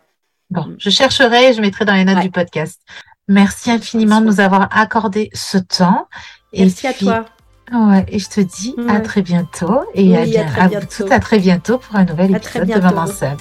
Bon, 0.50 0.66
Mm. 0.68 0.76
je 0.78 0.90
chercherai 0.90 1.50
et 1.50 1.54
je 1.54 1.62
mettrai 1.62 1.86
dans 1.86 1.94
les 1.96 2.06
notes 2.06 2.18
Ouais. 2.18 2.24
du 2.24 2.32
podcast. 2.32 2.82
Merci 3.28 3.72
infiniment 3.72 4.20
de 4.22 4.26
nous 4.26 4.40
avoir 4.42 4.68
accordé 4.78 5.30
ce 5.34 5.58
temps. 5.58 6.08
Et 6.52 6.64
Merci 6.64 6.86
à 6.88 6.94
puis- 6.94 7.06
toi. 7.06 7.26
Ouais, 7.72 8.06
et 8.08 8.20
je 8.20 8.30
te 8.30 8.42
dis 8.42 8.76
à 8.90 9.00
très 9.00 9.22
bientôt 9.22 9.84
et 9.94 10.18
à, 10.18 10.26
bien, 10.26 10.46
à 10.46 10.50
très 10.50 10.62
à 10.62 10.64
vous 10.66 10.70
bientôt. 10.72 10.88
toutes 10.98 11.12
à 11.12 11.20
très 11.20 11.40
bientôt 11.40 11.78
pour 11.78 11.96
un 11.96 12.06
nouvel 12.06 12.36
épisode 12.36 12.68
de. 12.68 12.80
Maman 12.80 13.08
Seb. 13.08 13.38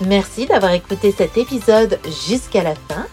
Merci 0.00 0.46
d'avoir 0.46 0.72
écouté 0.72 1.14
cet 1.16 1.38
épisode 1.38 1.98
jusqu'à 2.26 2.62
la 2.62 2.74
fin. 2.74 3.06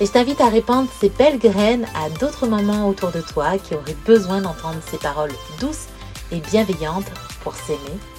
Et 0.00 0.06
je 0.06 0.10
t'invite 0.10 0.40
à 0.40 0.48
répandre 0.48 0.88
ces 1.00 1.08
belles 1.08 1.38
graines 1.38 1.86
à 1.94 2.10
d'autres 2.18 2.48
mamans 2.48 2.88
autour 2.88 3.12
de 3.12 3.20
toi 3.20 3.56
qui 3.58 3.74
auraient 3.74 3.96
besoin 4.04 4.40
d'entendre 4.40 4.80
ces 4.90 4.98
paroles 4.98 5.30
douces 5.60 5.86
et 6.32 6.40
bienveillantes 6.40 7.06
pour 7.44 7.54
s'aimer 7.54 7.78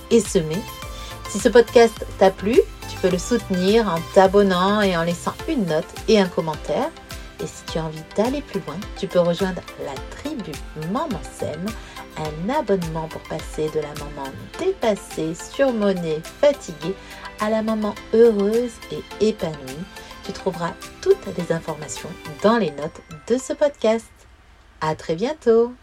et 0.10 0.22
semer. 0.22 0.62
Si 1.28 1.38
ce 1.40 1.50
podcast 1.50 2.06
t'a 2.18 2.32
plu, 2.32 2.54
tu 2.90 2.98
peux 3.02 3.10
le 3.10 3.18
soutenir 3.18 3.88
en 3.88 4.00
t'abonnant 4.14 4.82
et 4.82 4.96
en 4.96 5.04
laissant 5.04 5.34
une 5.50 5.66
note 5.66 5.86
et 6.08 6.20
un 6.20 6.28
commentaire. 6.28 6.90
Et 7.42 7.48
si 7.48 7.64
tu 7.66 7.78
as 7.78 7.86
envie 7.86 8.04
d'aller 8.16 8.42
plus 8.42 8.60
loin, 8.62 8.78
tu 8.98 9.08
peux 9.08 9.20
rejoindre 9.20 9.62
la 9.84 9.94
tribu 10.18 10.52
Maman 10.92 11.22
Sème, 11.38 11.66
un 12.18 12.50
abonnement 12.50 13.08
pour 13.08 13.22
passer 13.24 13.70
de 13.70 13.80
la 13.80 13.94
maman 13.96 14.30
dépassée, 14.60 15.36
surmonnée, 15.36 16.22
fatiguée 16.42 16.96
à 17.40 17.50
la 17.50 17.62
maman 17.62 17.94
heureuse 18.14 18.72
et 18.92 19.28
épanouie. 19.28 19.84
Tu 20.24 20.32
trouveras 20.32 20.74
toutes 21.02 21.38
les 21.38 21.52
informations 21.52 22.10
dans 22.42 22.58
les 22.58 22.72
notes 22.72 23.02
de 23.28 23.38
ce 23.38 23.54
podcast. 23.54 24.10
À 24.82 24.96
très 24.96 25.16
bientôt! 25.16 25.74